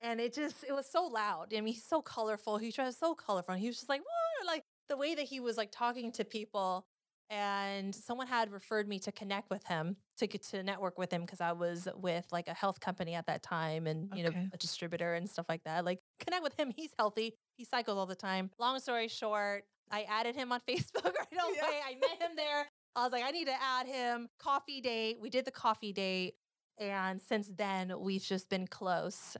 [0.00, 1.52] And it just, it was so loud.
[1.52, 2.56] I mean, he's so colorful.
[2.58, 3.54] He was so colorful.
[3.56, 4.46] He was just like, what?
[4.46, 6.86] Like the way that he was like talking to people.
[7.30, 11.22] And someone had referred me to connect with him, to get to network with him
[11.22, 14.56] because I was with like a health company at that time and, you know, a
[14.56, 15.84] distributor and stuff like that.
[15.84, 16.72] Like connect with him.
[16.74, 17.34] He's healthy.
[17.56, 18.50] He cycles all the time.
[18.58, 21.54] Long story short, I added him on Facebook right away.
[21.56, 21.62] Yeah.
[21.86, 22.66] I met him there.
[22.96, 24.28] I was like, I need to add him.
[24.38, 25.18] Coffee date.
[25.20, 26.34] We did the coffee date.
[26.78, 29.36] And since then, we've just been close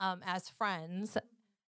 [0.00, 1.16] um, as friends.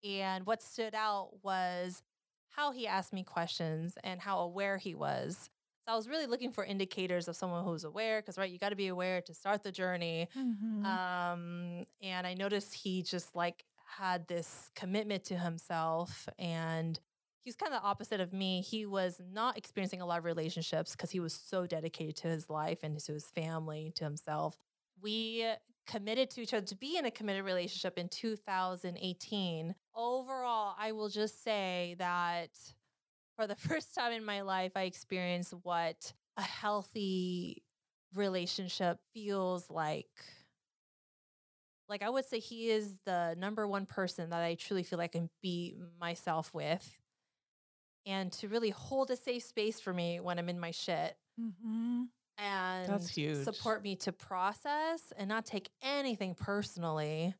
[0.04, 2.02] And what stood out was
[2.50, 5.50] how he asked me questions and how aware he was.
[5.86, 8.70] So I was really looking for indicators of someone who's aware, because, right, you got
[8.70, 10.28] to be aware to start the journey.
[10.34, 10.82] Mhm.
[10.84, 16.98] Um, and I noticed he just like had this commitment to himself and
[17.42, 18.60] he was kind of the opposite of me.
[18.62, 22.50] He was not experiencing a lot of relationships because he was so dedicated to his
[22.50, 24.58] life and to his family, to himself.
[25.00, 25.54] We
[25.86, 29.76] committed to each other to be in a committed relationship in 2018.
[29.94, 32.50] Overall, I will just say that
[33.36, 37.62] for the first time in my life, I experienced what a healthy
[38.14, 40.08] relationship feels like.
[41.88, 45.14] Like, I would say he is the number one person that I truly feel like
[45.14, 46.98] I can be myself with.
[48.04, 52.04] And to really hold a safe space for me when I'm in my shit Mm-hmm.
[52.38, 53.44] and huge.
[53.44, 57.34] support me to process and not take anything personally.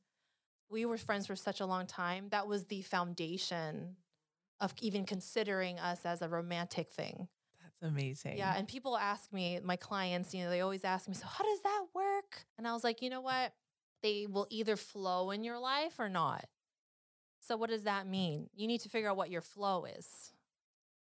[0.68, 2.28] We were friends for such a long time.
[2.30, 3.96] That was the foundation
[4.60, 7.28] of even considering us as a romantic thing.
[7.62, 8.38] That's amazing.
[8.38, 8.54] Yeah.
[8.56, 11.62] And people ask me, my clients, you know, they always ask me, so how does
[11.62, 12.44] that work?
[12.58, 13.52] And I was like, you know what?
[14.02, 16.46] They will either flow in your life or not.
[17.40, 18.48] So, what does that mean?
[18.54, 20.32] You need to figure out what your flow is.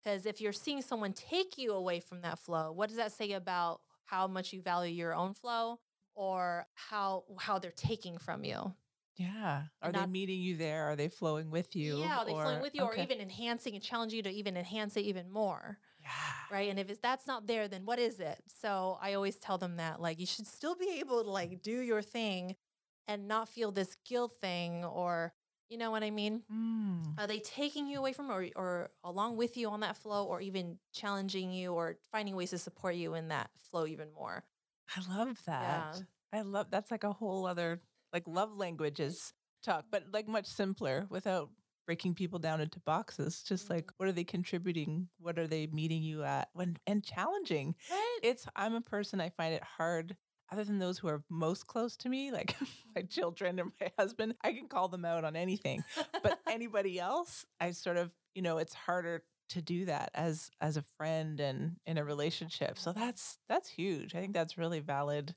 [0.03, 3.33] Because if you're seeing someone take you away from that flow, what does that say
[3.33, 5.79] about how much you value your own flow
[6.15, 8.75] or how how they're taking from you?
[9.17, 9.63] Yeah.
[9.81, 10.85] Are they meeting you there?
[10.85, 11.99] Are they flowing with you?
[11.99, 14.97] Yeah, are they flowing with you or even enhancing and challenging you to even enhance
[14.97, 15.79] it even more?
[16.01, 16.11] Yeah.
[16.51, 16.69] right?
[16.69, 18.43] And if it's, that's not there, then what is it?
[18.61, 21.81] So I always tell them that like you should still be able to like do
[21.81, 22.57] your thing
[23.09, 25.33] and not feel this guilt thing or
[25.71, 26.43] you know what I mean?
[26.53, 27.19] Mm.
[27.19, 30.41] Are they taking you away from or or along with you on that flow or
[30.41, 34.45] even challenging you or finding ways to support you in that flow even more?
[34.95, 36.03] I love that.
[36.33, 37.81] I love that's like a whole other
[38.15, 41.51] like love languages talk, but like much simpler without
[41.87, 43.43] breaking people down into boxes.
[43.43, 43.95] Just like mm-hmm.
[43.99, 45.09] what are they contributing?
[45.19, 46.49] What are they meeting you at?
[46.55, 47.75] When and challenging.
[47.91, 48.19] Right?
[48.23, 50.17] It's I'm a person I find it hard
[50.53, 52.55] other than those who are most close to me, like
[52.95, 55.83] my children and my husband, I can call them out on anything.
[56.23, 60.77] But anybody else, I sort of, you know, it's harder to do that as as
[60.77, 62.79] a friend and in a relationship.
[62.79, 64.15] So that's that's huge.
[64.15, 65.35] I think that's really valid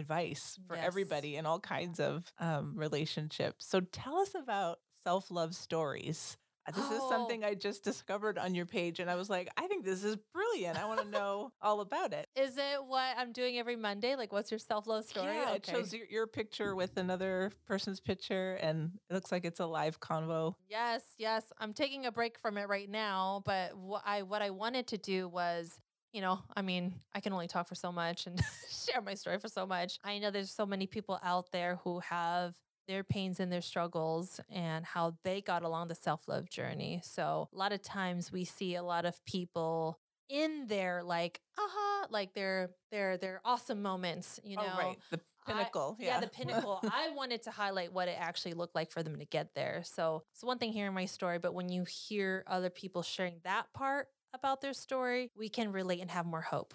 [0.00, 0.86] advice for Yes.
[0.86, 3.66] everybody in all kinds of um, relationships.
[3.68, 6.36] So tell us about self love stories.
[6.66, 7.08] Uh, This is Oh.
[7.08, 10.16] something I just discovered on your page, and I was like, I think this is
[10.34, 10.76] brilliant.
[10.78, 12.26] I want to know all about it.
[12.36, 14.14] Is it what I'm doing every Monday?
[14.16, 15.26] Like what's your self-love story?
[15.36, 19.60] Yeah, it shows your, your picture with another person's picture, and it looks like it's
[19.60, 20.54] a live convo.
[20.68, 21.44] Yes, yes.
[21.58, 24.98] I'm taking a break from it right now, but what I what I wanted to
[24.98, 25.78] do was,
[26.12, 29.38] you know, I mean, I can only talk for so much and share my story
[29.38, 29.98] for so much.
[30.04, 32.54] I know there's so many people out there who have
[32.88, 37.00] their pains and their struggles and how they got along the self-love journey.
[37.04, 42.06] So, a lot of times we see a lot of people in their like, aha,
[42.10, 44.72] like their their their awesome moments, you oh, know.
[44.74, 45.96] oh, right, the I- pinnacle.
[46.00, 46.14] yeah.
[46.14, 46.80] yeah, the pinnacle.
[46.84, 49.82] I wanted to highlight what it actually looked like for them to get there.
[49.84, 53.72] So it's one thing hearing my story, but when you hear other people sharing that
[53.72, 56.74] part about their story, we can relate and have more hope.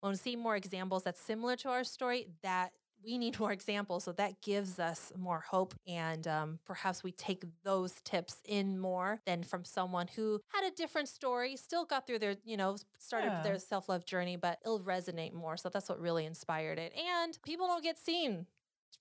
[0.00, 2.72] When we see more examples that's similar to our story, that
[3.04, 4.04] we need more examples.
[4.04, 5.74] So that gives us more hope.
[5.86, 10.74] And um, perhaps we take those tips in more than from someone who had a
[10.74, 13.42] different story, still got through their, you know, started Yeah.
[13.42, 15.56] their self love journey, but it'll resonate more.
[15.56, 16.92] So that's what really inspired it.
[16.96, 18.46] And people don't get seen.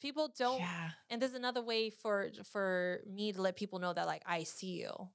[0.02, 0.90] People don't yeah.
[1.10, 4.82] and there's another way for for me to let people know that like I see
[4.82, 5.10] you.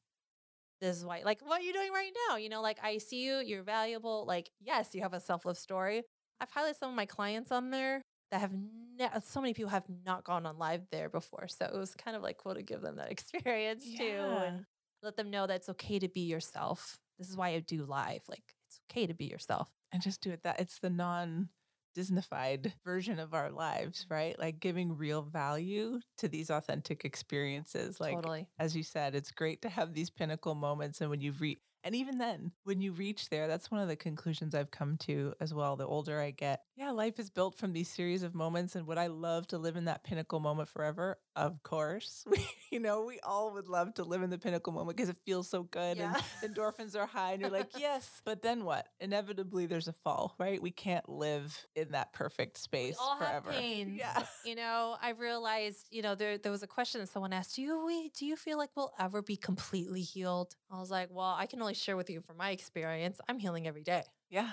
[0.80, 2.36] This is why like what are you doing right now?
[2.36, 4.24] You know, like I see you, you're valuable.
[4.26, 6.02] Like, yes, you have a self-love story.
[6.40, 9.70] I've highlighted some of my clients on there that have ne- uh, so many people
[9.70, 11.48] have not gone on live there before.
[11.48, 14.64] So it was kind of like cool to give them that experience too and
[15.02, 16.98] let them know that it's okay to be yourself.
[17.18, 18.22] This is why I do live.
[18.28, 19.68] Like it's okay to be yourself.
[19.92, 21.48] and just do it that it's the non
[21.96, 24.38] Disneyfied version of our lives, right?
[24.38, 28.00] Like giving real value to these authentic experiences.
[28.00, 28.46] Like totally.
[28.58, 31.00] as you said, it's great to have these pinnacle moments.
[31.00, 33.96] And when you've reached, and even then, when you reach there, that's one of the
[33.96, 35.76] conclusions I've come to as well.
[35.76, 38.76] The older I get, yeah, life is built from these series of moments.
[38.76, 41.18] And would I love to live in that pinnacle moment forever?
[41.40, 42.24] Of course.
[42.70, 45.48] you know, we all would love to live in the pinnacle moment because it feels
[45.48, 46.14] so good Yeah.
[46.42, 47.32] and endorphins are high.
[47.32, 48.20] And you're like, yes.
[48.24, 48.86] But then what?
[49.00, 50.60] Inevitably, there's a fall, right?
[50.60, 53.52] We can't live in that perfect space we all forever.
[53.52, 53.96] have pains.
[53.96, 54.22] Yeah.
[54.44, 57.62] You know, I realized, you know, there there was a question that someone asked, Do
[57.62, 60.56] you we do you feel like we'll ever be completely healed?
[60.70, 63.20] I was like, Well, I can only share with you from my experience.
[63.28, 64.02] I'm healing every day.
[64.30, 64.50] Yeah.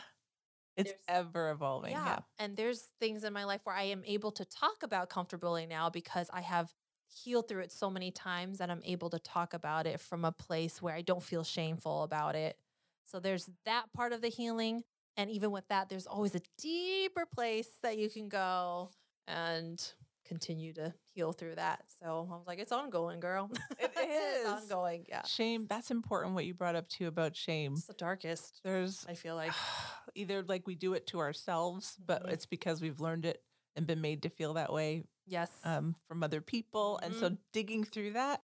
[0.77, 1.91] It's There's- ever evolving.
[1.91, 2.19] Yeah.
[2.39, 5.89] And there's things in my life where I am able to talk about comfortability now
[5.89, 6.71] because I have
[7.07, 10.31] healed through it so many times that I'm able to talk about it from a
[10.31, 12.57] place where I don't feel shameful about it.
[13.05, 14.83] So there's that part of the healing.
[15.15, 18.91] And even with that, there's always a deeper place that you can go
[19.27, 19.81] and
[20.27, 21.85] continue to heal through that.
[22.01, 23.49] So I was like, it's ongoing, girl.
[23.79, 25.05] It it's ongoing.
[25.09, 25.23] Yeah.
[25.23, 25.65] Shame.
[25.67, 27.73] That's important what you brought up too about shame.
[27.73, 29.51] It's the darkest, There's I feel like.
[30.17, 32.31] either like we do it to ourselves, but Mhm.
[32.33, 33.43] it's because we've learned it
[33.75, 35.51] and been made to feel that way Yes.
[35.63, 38.41] um, from other people, and so digging through that,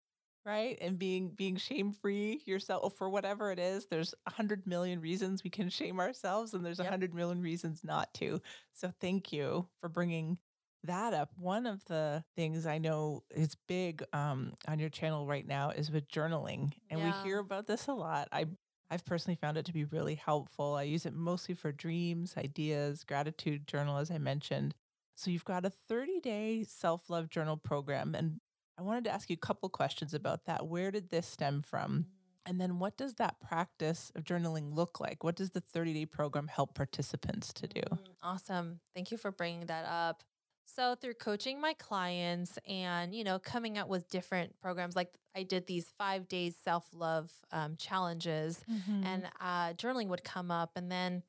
[0.44, 3.86] right, and being being shame free yourself for whatever it is.
[3.86, 6.90] There's a hundred million reasons we can shame ourselves, and there's a Yep.
[6.90, 8.40] hundred million reasons not to.
[8.72, 10.38] So thank you for bringing
[10.84, 11.30] that up.
[11.36, 15.90] One of the things I know is big um, on your channel right now is
[15.90, 17.06] with journaling, and Yeah.
[17.06, 18.28] we hear about this a lot.
[18.32, 18.46] I
[18.90, 20.74] I've personally found it to be really helpful.
[20.74, 24.74] I use it mostly for dreams, ideas, gratitude journal, as I mentioned.
[25.14, 28.14] So you've got a 30 day self love journal program.
[28.14, 28.40] And
[28.78, 30.66] I wanted to ask you a couple questions about that.
[30.66, 32.06] Where did this stem from?
[32.46, 35.22] And then what does that practice of journaling look like?
[35.22, 37.82] What does the 30 day program help participants to do?
[37.92, 38.80] Mm, Awesome.
[38.94, 40.22] Thank you for bringing that up.
[40.64, 45.08] So through coaching my clients and, you know, coming up with different programs, like
[45.38, 49.04] I did these five days self-love um, challenges Mm-hmm.
[49.04, 50.72] and uh, journaling would come up.
[50.76, 51.22] And then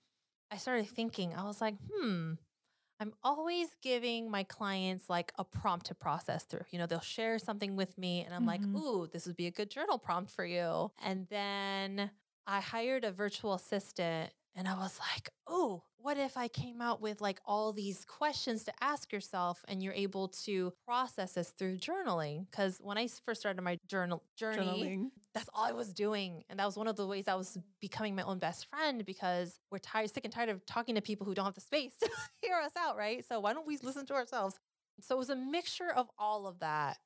[0.52, 2.34] I started thinking, I was like, hmm,
[3.00, 6.66] I'm always giving my clients like a prompt to process through.
[6.72, 8.48] You know, they'll share something with me and I'm Mhm.
[8.48, 10.92] like, ooh, this would be a good journal prompt for you.
[11.02, 12.12] And then
[12.46, 17.02] I hired a virtual assistant and I was like, oh, what if I came out
[17.02, 21.78] with like all these questions to ask yourself and you're able to process this through
[21.78, 22.50] journaling?
[22.50, 25.10] Because when I first started my journal journey, Journaling.
[25.34, 26.44] that's all I was doing.
[26.50, 29.60] And that was one of the ways I was becoming my own best friend because
[29.72, 32.10] we're tired, sick and tired of talking to people who don't have the space to
[32.42, 33.26] hear us out, right?
[33.28, 34.58] So why don't we listen to ourselves?
[35.02, 36.98] So it was a mixture of all of that.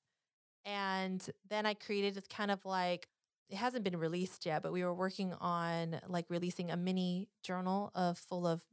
[0.66, 3.08] And then I created this kind of like,
[3.50, 7.92] it hasn't been released yet, but we were working on like releasing a mini journal
[7.94, 8.64] of full of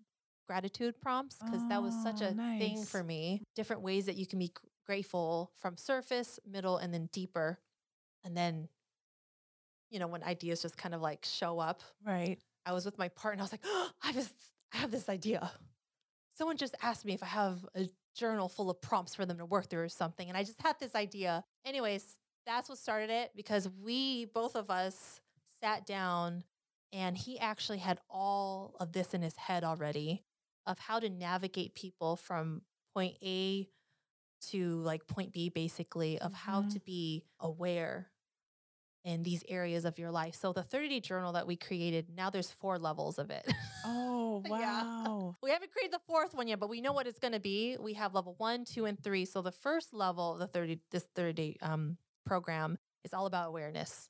[0.50, 3.40] gratitude prompts because that was such Oh, a thing for me.
[3.54, 4.50] Different ways that you can be
[4.84, 7.60] grateful from surface, middle, and then deeper.
[8.24, 8.68] And then,
[9.90, 12.38] you know, when ideas just kind of like show up, Right.
[12.66, 13.42] I was with my partner.
[13.42, 14.32] I was like, oh, I just
[14.74, 15.52] I have this idea.
[16.36, 19.44] Someone just asked me if I have a journal full of prompts for them to
[19.46, 20.28] work through or something.
[20.28, 21.44] And I just had this idea.
[21.64, 25.20] Anyways, that's what started it because we, both of us,
[25.60, 26.42] sat down
[26.92, 30.24] and he actually had all of this in his head already
[30.70, 32.62] of how to navigate people from
[32.94, 33.68] point A
[34.50, 36.72] to like point B, basically, of how Mhm.
[36.74, 38.10] to be aware
[39.04, 40.34] in these areas of your life.
[40.34, 43.46] So the 30 day journal that we created, now there's four levels of it.
[43.84, 44.84] Oh, Yeah.
[44.84, 45.36] wow.
[45.42, 47.76] we haven't created the fourth one yet, but we know what it's going to be.
[47.78, 49.24] We have level one, two, and three.
[49.24, 51.96] So the first level of the 30, this 30 day um,
[52.26, 54.09] program is all about awareness.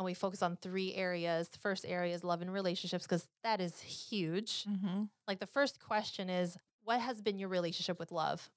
[0.00, 1.50] And we focus on three areas.
[1.50, 4.64] The first area is love and relationships because that is huge.
[4.64, 5.02] Mm-hmm.
[5.28, 8.48] Like the first question is, what has been your relationship with love?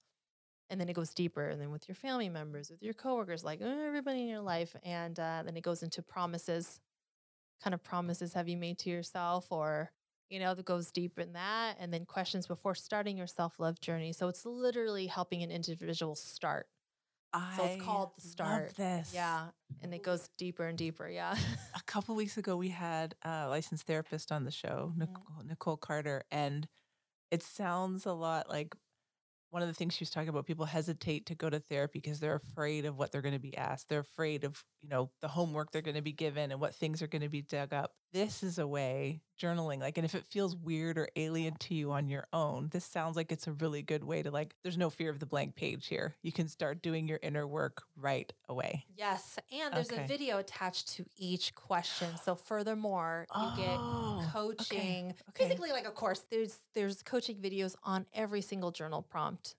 [0.70, 3.62] And then it goes deeper, and then with your family members, with your coworkers, like
[3.62, 4.74] uh, everybody in your life.
[4.84, 6.80] And uh, then it goes into promises.
[7.62, 9.92] Kind of promises have you made to yourself, or
[10.30, 11.76] you know, that goes deep in that.
[11.78, 14.14] And then questions before starting your self love journey.
[14.14, 16.68] So it's literally helping an individual start.
[17.58, 18.76] So it's called the start.
[18.76, 19.12] This.
[19.14, 19.48] Yeah,
[19.82, 21.08] and it goes deeper and deeper.
[21.10, 21.36] Yeah.
[21.76, 24.98] a couple weeks ago we had a licensed therapist on the show Mhm.
[25.00, 26.68] nicole, nicole carter and
[27.32, 28.76] it sounds a lot like
[29.52, 32.20] one of the things she was talking about people hesitate to go to therapy because
[32.20, 35.28] they're afraid of what they're going to be asked they're afraid of you know the
[35.28, 37.92] homework they're going to be given and what things are going to be dug up
[38.14, 41.92] this is a way journaling like and if it feels weird or alien to you
[41.92, 44.90] on your own this sounds like it's a really good way to like there's no
[44.90, 48.86] fear of the blank page here you can start doing your inner work right away
[48.96, 50.04] Yes, and there's Okay.
[50.04, 52.16] a video attached to each question.
[52.18, 54.24] So furthermore, you get Oh,
[54.62, 55.16] okay, coaching.
[55.30, 55.48] okay.
[55.48, 56.26] Basically like a course.
[56.30, 59.56] There's there's coaching videos on every single journal prompt.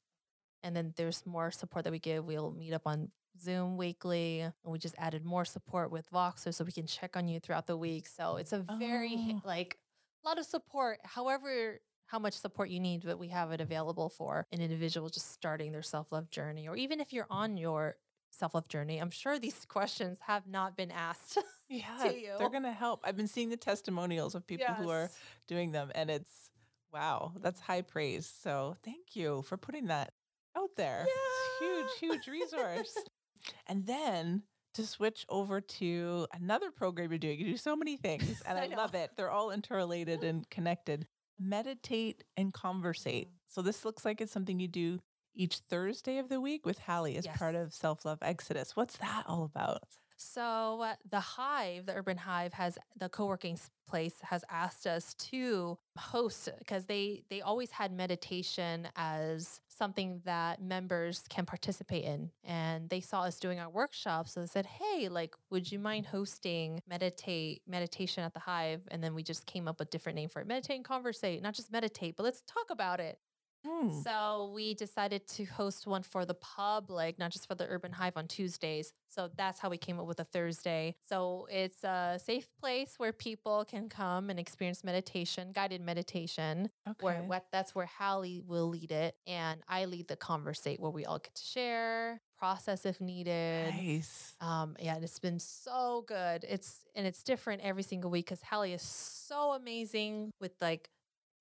[0.63, 2.25] And then there's more support that we give.
[2.25, 3.11] We'll meet up on
[3.41, 4.41] Zoom weekly.
[4.41, 7.67] And we just added more support with Voxer so we can check on you throughout
[7.67, 8.07] the week.
[8.07, 9.41] So it's a very Oh.
[9.45, 9.79] like
[10.25, 10.99] a lot of support.
[11.05, 15.33] However, how much support you need, but we have it available for an individual just
[15.33, 16.69] starting their self-love journey.
[16.69, 17.97] Or even if you're on your
[18.31, 21.39] self-love journey, I'm sure these questions have not been asked.
[21.67, 22.35] Yeah, you.
[22.39, 23.01] they're gonna help.
[23.05, 25.11] I've been seeing the testimonials of people who are
[25.49, 26.51] doing them, and it's
[26.93, 28.31] wow, that's high praise.
[28.43, 30.13] So thank you for putting that
[30.55, 31.07] out there.
[31.09, 32.97] It's a huge, huge resource.
[33.67, 34.43] And then
[34.75, 38.65] to switch over to another program you're doing, you do so many things, and I
[38.65, 39.11] I, love it.
[39.17, 41.07] They're all interrelated and connected.
[41.39, 43.29] Meditate and conversate.
[43.29, 43.33] Mm.
[43.49, 45.01] So this looks like it's something you do
[45.35, 48.77] each Thursday of the week with Hallie as part of Self Love Exodus.
[48.77, 49.83] What's that all about?
[50.25, 56.49] So the Hive, the Urban Hive, has the co-working place has asked us to host
[56.59, 63.01] because they they always had meditation as something that members can participate in, and they
[63.01, 67.63] saw us doing our workshops, so they said, "Hey, like, would you mind hosting meditate
[67.67, 70.47] meditation at the Hive?" And then we just came up with different name for it:
[70.47, 73.19] meditate and conversate, not just meditate, but let's talk about it.
[73.67, 74.03] Mm.
[74.03, 78.17] So we decided to host one for the public, not just for the Urban Hive
[78.17, 78.93] on Tuesdays.
[79.09, 80.97] So that's how we came up with a Thursday.
[81.09, 86.69] So it's a safe place where people can come and experience meditation, guided meditation.
[87.01, 87.27] Where Okay.
[87.27, 91.19] what that's where Hallie will lead it, and I lead the conversate where we all
[91.19, 93.75] get to share, process if needed.
[93.75, 94.37] Nice.
[94.41, 96.45] Um, yeah, and it's been so good.
[96.49, 100.89] It's and it's different every single week because Hallie is so amazing with like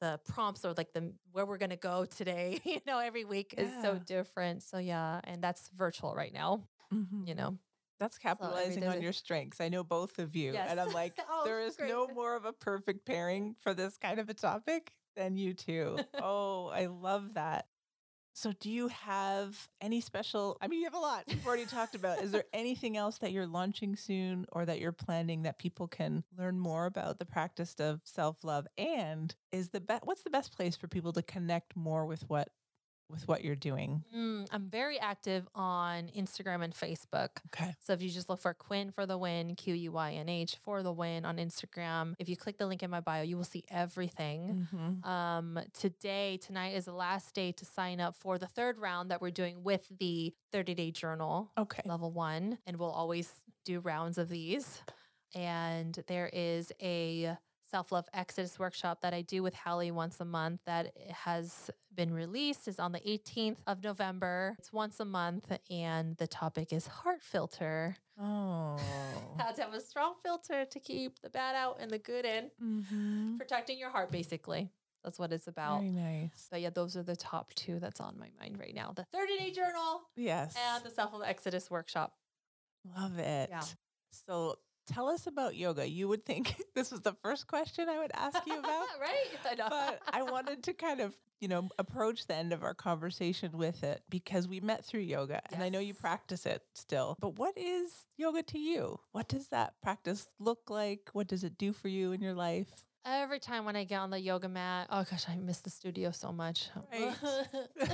[0.03, 2.59] the prompts or like the where we're gonna go today.
[2.65, 4.61] You know, every week is so different.
[4.63, 6.67] So yeah, and that's virtual right now.
[6.93, 7.25] Mhm.
[7.27, 7.57] You know,
[7.99, 9.61] That's capitalizing day on your strengths.
[9.61, 10.51] I know both of you.
[10.53, 10.67] Yes.
[10.69, 11.87] And I'm like, Oh, there is great.
[11.89, 15.97] no more of a perfect pairing for this kind of a topic than you two.
[16.21, 17.67] oh, I love that.
[18.35, 20.57] So, do you have any special?
[20.59, 21.23] I mean, you have a lot.
[21.27, 22.19] We've already talked about.
[22.19, 26.23] Is there anything else that you're launching soon or that you're planning that people can
[26.35, 28.65] learn more about the practice of self love?
[28.75, 30.05] And is the best?
[30.05, 32.49] What's the best place for people to connect more with what
[33.09, 34.03] with what you're doing?
[34.15, 37.29] Mm, I'm very active on Instagram and Facebook.
[37.47, 37.73] Okay.
[37.79, 40.57] So if you just look for Quynh for the win, Q U Y N H
[40.63, 43.43] for the win on Instagram, if you click the link in my bio, you will
[43.43, 44.67] see everything.
[44.73, 45.09] Mm-hmm.
[45.09, 49.21] Um, today, tonight is the last day to sign up for the third round that
[49.21, 51.81] we're doing with the 30 day journal, Okay.
[51.85, 52.57] level one.
[52.65, 53.31] And we'll always
[53.65, 54.81] do rounds of these.
[55.35, 57.37] And there is a
[57.73, 62.13] self love exodus workshop that I do with Hallie once a month that has been
[62.13, 64.53] released, is on the 18th of November.
[64.59, 67.95] It's once a month, and the topic is heart filter.
[68.21, 68.77] Oh.
[69.39, 72.51] How to have a strong filter to keep the bad out and the good in,
[72.63, 73.37] mm-hmm.
[73.37, 74.69] protecting your heart, basically.
[75.03, 75.79] That's what it's about.
[75.79, 76.47] Very nice.
[76.51, 79.37] But yeah, those are the top two that's on my mind right now the 30
[79.39, 80.55] day journal Yes.
[80.69, 82.13] and the self love exodus workshop.
[82.95, 83.49] Love it.
[83.49, 83.63] Yeah.
[84.27, 84.57] So
[84.87, 85.87] tell us about yoga.
[85.87, 89.59] You would think this was the first question I would ask you about, right?
[89.61, 93.51] I but I wanted to kind of, you know, approach the end of our conversation
[93.57, 97.15] with it because we met through yoga and I know you practice it still.
[97.19, 98.99] But what is yoga to you?
[99.11, 101.09] What does that practice look like?
[101.13, 102.67] What does it do for you in your life?
[103.05, 106.11] Every time when I get on the yoga mat, oh gosh, I miss the studio
[106.11, 106.69] so much.
[106.89, 107.13] Right.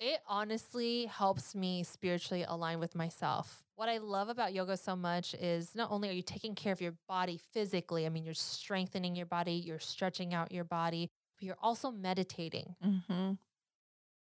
[0.00, 3.62] it honestly helps me spiritually align with myself.
[3.80, 6.82] What I love about yoga so much is not only are you taking care of
[6.82, 11.08] your body physically, I mean, you're strengthening your body, you're stretching out your body,
[11.38, 12.74] but you're also meditating.
[12.84, 13.32] Mm-hmm.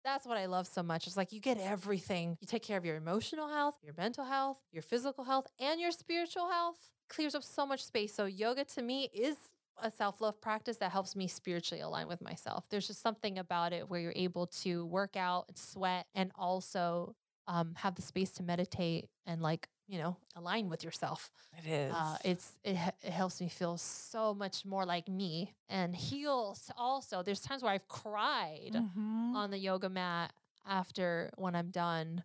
[0.03, 1.05] That's what I love so much.
[1.05, 2.39] It's like you get everything.
[2.41, 5.91] You take care of your emotional health, your mental health, your physical health, and your
[5.91, 6.77] spiritual health.
[7.07, 8.15] Clears up so much space.
[8.15, 9.37] So, yoga to me is
[9.79, 12.63] a self love practice that helps me spiritually align with myself.
[12.71, 17.15] There's just something about it where you're able to work out and sweat and also
[17.47, 21.31] um, have the space to meditate and, like, you know, align with yourself.
[21.57, 21.97] It is.
[21.97, 27.21] Uh, it's it, it helps me feel so much more like me and heals also.
[27.23, 29.35] There's times where I've cried Mhm.
[29.35, 30.33] on the yoga mat
[30.65, 32.23] after when I'm done.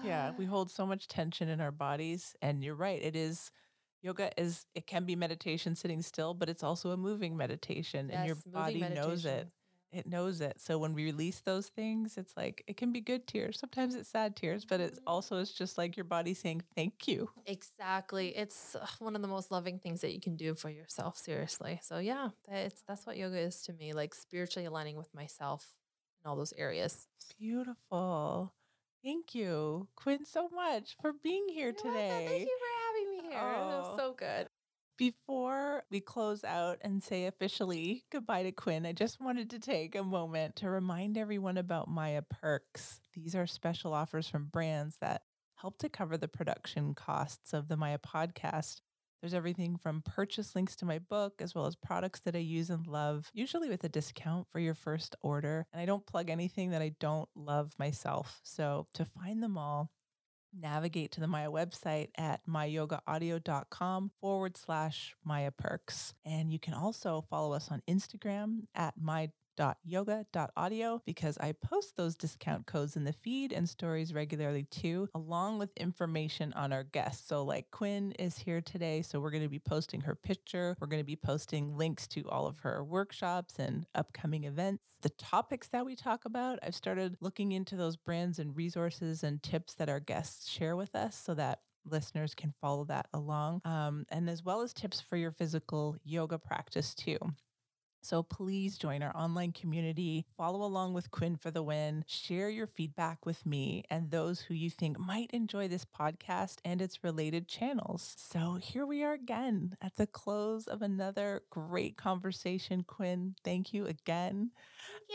[0.00, 2.36] Yeah, we hold so much tension in our bodies.
[2.42, 3.00] And you're right.
[3.02, 3.50] It is
[4.02, 8.24] yoga is it can be meditation sitting still, but it's also a moving meditation and
[8.24, 9.48] your Yes, body knows it.
[9.94, 10.60] It knows it.
[10.60, 13.58] So when we release those things, it's like it can be good tears.
[13.60, 15.02] Sometimes it's sad tears, but it Mhm.
[15.06, 17.30] also is just like your body saying thank you.
[17.46, 18.36] Exactly.
[18.36, 21.78] It's one of the most loving things that you can do for yourself, seriously.
[21.82, 25.76] So yeah, that's that's what yoga is to me, like spiritually aligning with myself
[26.24, 27.06] in all those areas.
[27.38, 28.52] Beautiful.
[29.04, 32.00] Thank you, Quynh, so much for being here You're welcome.
[32.00, 32.26] today.
[32.26, 33.40] Thank you for having me here.
[33.40, 33.78] That Oh.
[33.78, 34.48] was so good.
[34.96, 39.96] Before we close out and say officially goodbye to Quynh, I just wanted to take
[39.96, 43.00] a moment to remind everyone about Maya Perks.
[43.12, 45.22] These are special offers from brands that
[45.56, 48.82] help to cover the production costs of the Maya podcast.
[49.20, 52.70] There's everything from purchase links to my book, as well as products that I use
[52.70, 55.66] and love, usually with a discount for your first order.
[55.72, 58.38] And I don't plug anything that I don't love myself.
[58.44, 59.90] So to find them all,
[60.60, 66.14] navigate to the Maya website at myyogaaudio.com forward slash Maya Perks.
[66.24, 68.94] And you can also follow us on Instagram at
[69.58, 75.58] my.yoga.audio because I post those discount codes in the feed and stories regularly too, along
[75.58, 77.28] with information on our guests.
[77.28, 80.76] So, like Quynh is here today, so we're going to be posting her picture.
[80.80, 84.82] We're going to be posting links to all of her workshops and upcoming events.
[85.02, 89.42] The topics that we talk about, I've started looking into those brands and resources and
[89.42, 94.06] tips that our guests share with us so that listeners can follow that along, um,
[94.08, 97.18] and as well as tips for your physical yoga practice too.
[98.04, 102.66] So please join our online community, follow along with Quynh for the win, share your
[102.66, 107.48] feedback with me and those who you think might enjoy this podcast and its related
[107.48, 108.14] channels.
[108.18, 112.84] So here we are again at the close of another great conversation.
[112.84, 114.50] Quynh, thank you again.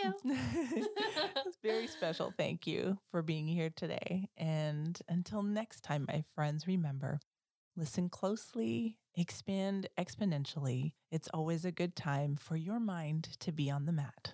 [0.03, 0.37] Thank you.
[1.45, 2.33] it's very special.
[2.37, 4.29] Thank you for being here today.
[4.37, 7.19] And until next time, my friends, remember
[7.79, 10.91] listen closely, expand exponentially.
[11.11, 14.33] It's always a good time for your mind to be on the mat.